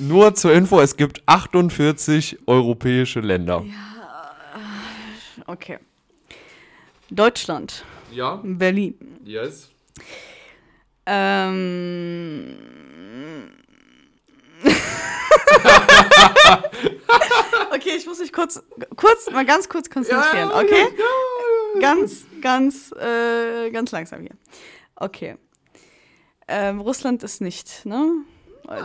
Nur 0.00 0.34
zur 0.34 0.52
Info, 0.54 0.80
es 0.80 0.96
gibt 0.96 1.22
48 1.26 2.38
europäische 2.46 3.20
Länder. 3.20 3.64
Okay. 5.46 5.78
Deutschland, 7.10 7.84
Ja, 8.10 8.40
Berlin. 8.42 8.94
yes. 9.24 9.68
Ähm. 11.06 12.56
okay, 14.62 14.70
Okay, 17.74 17.90
ich 17.96 18.06
muss 18.06 18.18
mich 18.20 18.32
kurz, 18.32 18.62
kurz, 18.96 19.30
mal 19.30 19.44
ganz 19.44 19.68
kurz 19.68 19.90
konzentrieren, 19.90 20.50
okay? 20.52 20.86
Ganz, 21.80 22.24
ganz, 22.40 22.92
äh, 22.92 23.70
ganz 23.70 23.90
langsam 23.90 24.22
hier. 24.22 24.36
Okay. 24.96 25.36
Ähm, 26.48 26.80
Russland 26.80 27.22
ist 27.22 27.40
nicht, 27.40 27.86
ne? 27.86 28.24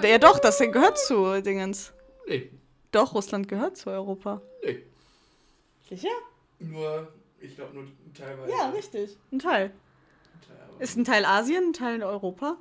Ja, 0.04 0.18
doch, 0.18 0.40
das 0.40 0.58
gehört 0.60 0.98
zu 0.98 1.42
Dingens. 1.42 1.94
Nee, 2.28 2.50
Doch, 2.92 3.14
Russland 3.14 3.48
gehört 3.48 3.78
zu 3.78 3.90
Europa. 3.90 4.42
nee. 4.64 4.84
Sicher? 5.90 6.08
Nur, 6.60 7.12
ich 7.40 7.56
glaube 7.56 7.76
nur 7.76 7.86
teilweise. 8.18 8.52
Ja, 8.52 8.70
richtig. 8.70 9.16
Ein 9.32 9.38
Teil. 9.40 9.72
Teilweise. 10.48 10.84
Ist 10.84 10.98
ein 10.98 11.04
Teil 11.06 11.26
Asien, 11.26 11.66
ein 11.70 11.74
Teil 11.74 12.02
Europa? 12.04 12.58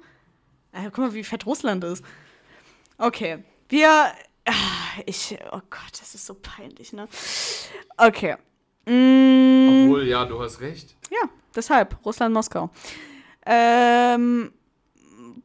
Äh, 0.73 0.85
guck 0.87 0.99
mal, 0.99 1.15
wie 1.15 1.25
fett 1.25 1.47
Russland 1.47 1.83
ist. 1.85 2.05
Okay. 2.99 3.43
Wir. 3.71 3.89
Ah, 4.47 4.53
Ich. 5.07 5.39
Oh 5.53 5.61
Gott, 5.71 5.93
das 5.99 6.15
ist 6.15 6.27
so 6.27 6.35
peinlich, 6.35 6.93
ne? 6.93 7.09
Okay. 7.97 8.37
Mm, 8.85 9.85
Obwohl, 9.87 10.07
ja, 10.07 10.27
du 10.27 10.39
hast 10.43 10.61
recht. 10.61 10.95
ja, 11.11 11.29
deshalb. 11.57 11.97
Russland, 12.05 12.35
Moskau. 12.35 12.69
Ähm. 13.47 14.53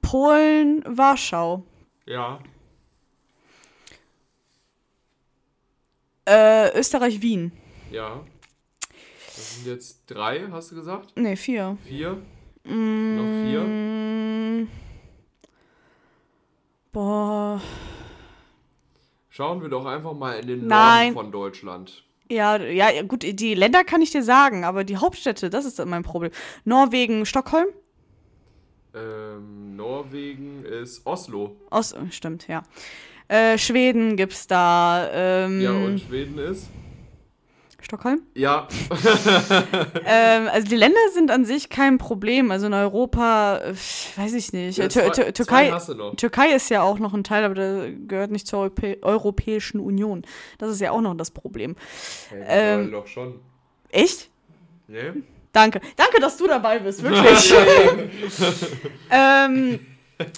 Polen, 0.10 0.84
Warschau. 0.88 1.62
Ja. 2.07 2.39
Äh, 6.28 6.76
Österreich, 6.76 7.22
Wien. 7.22 7.51
Ja. 7.91 8.22
Das 9.28 9.55
sind 9.55 9.68
jetzt 9.68 10.01
drei, 10.07 10.47
hast 10.49 10.72
du 10.72 10.76
gesagt? 10.78 11.16
Ne, 11.16 11.38
vier. 11.38 11.78
Vier? 11.84 12.24
Noch 12.64 12.72
vier? 13.43 13.62
Mm, 13.62 14.68
boah. 16.91 17.62
Schauen 19.30 19.62
wir 19.62 19.70
doch 19.70 19.86
einfach 19.86 20.16
mal 20.16 20.39
in 20.39 20.47
den 20.47 20.66
Nein. 20.66 21.14
Norden 21.14 21.26
von 21.26 21.32
Deutschland. 21.32 22.03
Ja, 22.32 22.57
ja, 22.57 23.03
gut, 23.03 23.22
die 23.22 23.53
Länder 23.53 23.84
kann 23.84 24.01
ich 24.01 24.10
dir 24.10 24.24
sagen, 24.24 24.64
aber 24.64 24.84
die 24.84 24.97
Hauptstädte, 24.97 25.51
das 25.51 25.66
ist 25.66 25.86
mein 25.86 26.01
Problem. 26.01 26.32
Norwegen, 26.66 27.28
Stockholm? 27.28 27.68
Ähm, 28.96 29.76
Norwegen 29.76 30.66
ist 30.66 31.06
Oslo. 31.06 31.56
Ost, 31.70 31.96
stimmt, 32.12 32.48
ja. 32.48 32.64
Äh, 33.28 33.58
Schweden 33.58 34.16
gibt's 34.16 34.48
da. 34.48 35.08
Ähm, 35.14 35.62
Ja, 35.62 35.72
und 35.72 36.00
Schweden 36.02 36.38
ist? 36.40 36.68
Stockholm? 37.82 38.22
Ja. 38.36 38.68
ähm, 40.06 40.48
also 40.52 40.68
die 40.68 40.76
Länder 40.76 41.00
sind 41.14 41.32
an 41.32 41.46
sich 41.46 41.70
kein 41.70 41.98
Problem. 41.98 42.52
Also 42.52 42.68
in 42.68 42.74
Europa, 42.74 43.62
weiß 44.16 44.34
ich 44.34 44.52
nicht. 44.54 44.78
Ja, 44.78 44.90
zwei- 44.90 45.10
Tür 45.10 45.34
Türkei. 45.34 45.72
Türkei 46.18 46.54
ist 46.54 46.70
ja 46.70 46.82
auch 46.84 47.00
noch 47.00 47.14
ein 47.14 47.24
Teil, 47.24 47.44
aber 47.46 47.56
der 47.56 47.92
gehört 47.92 48.32
nicht 48.32 48.48
zur 48.48 48.60
Europä 48.60 48.98
Europäischen 49.02 49.80
Union. 49.80 50.24
Das 50.58 50.70
ist 50.72 50.82
ja 50.82 50.92
auch 50.92 51.02
noch 51.02 51.16
das 51.16 51.32
Problem. 51.32 51.76
Hey, 52.30 52.44
Ähm, 52.82 52.92
doch 52.92 53.08
schon. 53.08 53.40
Echt? 53.90 54.30
Nee? 54.88 55.14
Danke. 55.52 55.82
Danke, 55.97 56.20
dass 56.22 56.38
du 56.38 56.47
dabei 56.47 56.80
bist, 56.80 57.02
wirklich. 57.04 57.54
ähm, 59.12 59.80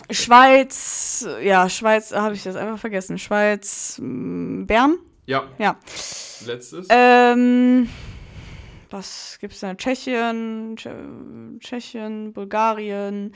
Schweiz, 0.10 1.28
ja, 1.42 1.68
Schweiz, 1.70 2.12
habe 2.14 2.36
ich 2.36 2.44
das 2.44 2.56
einfach 2.56 2.78
vergessen. 2.80 3.18
Schweiz, 3.18 3.98
mh, 4.02 4.66
Bern? 4.66 4.98
Ja. 5.26 5.44
Ja. 5.58 5.76
Letztes? 6.46 6.88
Ähm, 6.90 7.90
was 8.90 9.38
gibt's 9.40 9.60
da? 9.60 9.74
Tschechien, 9.76 10.76
Tsche- 10.78 11.60
Tschechien, 11.60 12.34
Bulgarien. 12.34 13.34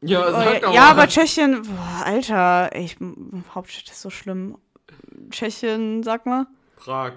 ja, 0.00 0.26
Oh, 0.26 0.30
sag 0.32 0.52
ja, 0.54 0.60
doch 0.60 0.74
ja, 0.74 0.82
aber 0.90 1.08
Tschechien, 1.08 1.62
boah, 1.62 2.02
Alter, 2.04 2.74
ich, 2.74 2.96
Hauptstadt 3.54 3.90
ist 3.90 4.00
so 4.02 4.10
schlimm. 4.10 4.56
Tschechien, 5.30 6.02
sag 6.02 6.26
mal. 6.26 6.46
Prag. 6.76 7.12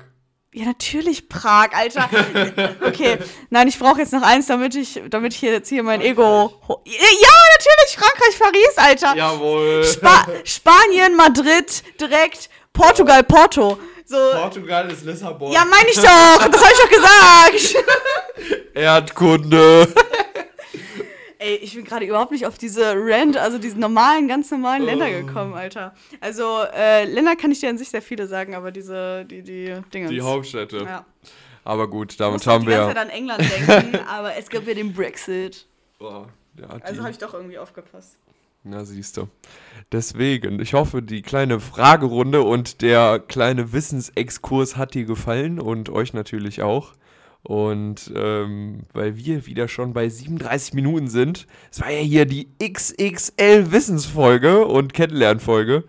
Ja, 0.55 0.65
natürlich 0.65 1.27
Prag, 1.29 1.69
Alter. 1.73 2.09
Okay, 2.85 3.17
nein, 3.49 3.67
ich 3.67 3.79
brauche 3.79 3.99
jetzt 3.99 4.13
noch 4.13 4.21
eins, 4.21 4.45
damit 4.45 4.75
ich, 4.75 5.01
damit 5.09 5.33
ich 5.33 5.39
hier 5.39 5.51
jetzt 5.51 5.69
hier 5.69 5.81
mein 5.81 5.99
Ego. 6.01 6.53
Ja, 6.85 7.37
natürlich 7.57 7.97
Frankreich, 7.97 8.39
Paris, 8.39 8.77
Alter. 8.77 9.15
Jawohl. 9.17 9.83
Spa 9.83 10.27
Spanien, 10.43 11.15
Madrid, 11.15 11.83
direkt 11.99 12.49
Portugal, 12.71 13.23
Porto. 13.23 13.79
So. 14.05 14.17
Portugal 14.33 14.91
ist 14.91 15.03
Lissabon. 15.05 15.51
Ja, 15.51 15.65
meine 15.65 15.89
ich 15.89 15.95
doch. 15.95 16.47
Das 16.51 16.61
habe 16.61 16.73
ich 16.73 16.79
doch 16.79 16.89
gesagt. 16.89 17.85
Erdkunde. 18.75 19.87
Ey, 21.43 21.55
ich 21.55 21.75
bin 21.75 21.83
gerade 21.83 22.05
überhaupt 22.05 22.31
nicht 22.31 22.45
auf 22.45 22.57
diese 22.57 22.93
Rand, 22.95 23.35
also 23.35 23.57
diese 23.57 23.77
normalen, 23.77 24.29
ganz 24.29 24.49
normalen 24.49 24.83
Länder 24.83 25.07
Oh. 25.09 25.25
gekommen, 25.25 25.53
Alter. 25.55 25.93
Also, 26.21 26.63
äh, 26.73 27.03
Länder 27.03 27.35
kann 27.35 27.51
ich 27.51 27.59
dir 27.59 27.69
an 27.69 27.77
sich 27.77 27.89
sehr 27.89 28.01
viele 28.01 28.27
sagen, 28.27 28.55
aber 28.55 28.71
diese, 28.71 29.25
die, 29.25 29.41
die 29.41 29.75
Dinge. 29.93 30.07
Die 30.07 30.21
Hauptstädte. 30.21 30.77
Ja. 30.85 31.05
Aber 31.65 31.89
gut, 31.89 32.11
Ich 32.13 32.17
damit 32.17 32.33
musste 32.35 32.51
haben 32.51 32.65
wir. 32.65 32.77
Zeit 32.87 32.97
an 32.97 33.09
England 33.09 33.41
denken, 33.41 33.99
aber 34.07 34.35
es 34.37 34.49
gab 34.49 34.65
ja 34.65 34.73
den 34.73 34.93
Brexit. 34.93 35.65
Boah, 35.99 36.27
ja, 36.57 36.77
die, 36.77 36.83
Also 36.83 37.01
habe 37.01 37.11
ich 37.11 37.17
doch 37.17 37.33
irgendwie 37.33 37.57
aufgepasst. 37.57 38.17
Na, 38.63 38.85
siehst 38.85 39.17
du. 39.17 39.27
Deswegen, 39.91 40.61
ich 40.61 40.73
hoffe, 40.73 41.01
die 41.01 41.21
kleine 41.21 41.59
Fragerunde 41.59 42.41
und 42.43 42.81
der 42.81 43.19
kleine 43.19 43.73
Wissensexkurs 43.73 44.77
hat 44.77 44.93
dir 44.93 45.03
gefallen 45.03 45.59
und 45.59 45.89
euch 45.89 46.13
natürlich 46.13 46.61
auch. 46.61 46.93
Und 47.43 48.11
ähm, 48.15 48.83
weil 48.93 49.17
wir 49.17 49.45
wieder 49.45 49.67
schon 49.67 49.93
bei 49.93 50.07
37 50.07 50.73
Minuten 50.73 51.09
sind, 51.09 51.45
es 51.71 51.81
war 51.81 51.91
ja 51.91 51.99
hier 51.99 52.25
die 52.25 52.47
XXL 52.63 53.71
Wissensfolge 53.71 54.65
und 54.65 54.93
Kennenlernfolge. 54.93 55.83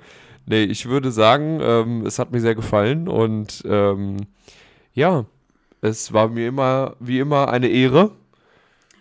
Nee, 0.46 0.64
ich 0.64 0.86
würde 0.86 1.12
sagen, 1.12 1.61
ähm, 1.62 2.05
es 2.05 2.18
hat 2.18 2.32
mir 2.32 2.40
sehr 2.40 2.57
gefallen 2.57 3.09
und 3.09 3.62
ähm, 3.66 4.26
ja, 4.92 5.24
es 5.80 6.12
war 6.12 6.28
mir 6.28 6.48
immer, 6.48 6.96
wie 6.98 7.20
immer, 7.20 7.48
eine 7.48 7.68
Ehre. 7.68 8.11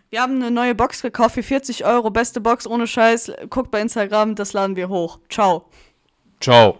Wir 0.09 0.21
haben 0.21 0.35
eine 0.35 0.51
neue 0.51 0.75
Box 0.75 1.01
gekauft 1.01 1.33
für 1.33 1.43
40 1.43 1.85
Euro. 1.85 2.11
Beste 2.11 2.39
Box 2.39 2.67
ohne 2.67 2.85
Scheiß. 2.85 3.31
Guckt 3.49 3.71
bei 3.71 3.81
Instagram, 3.81 4.35
das 4.35 4.53
laden 4.53 4.75
wir 4.75 4.89
hoch. 4.89 5.19
Ciao. 5.27 5.65
Ciao. 6.39 6.77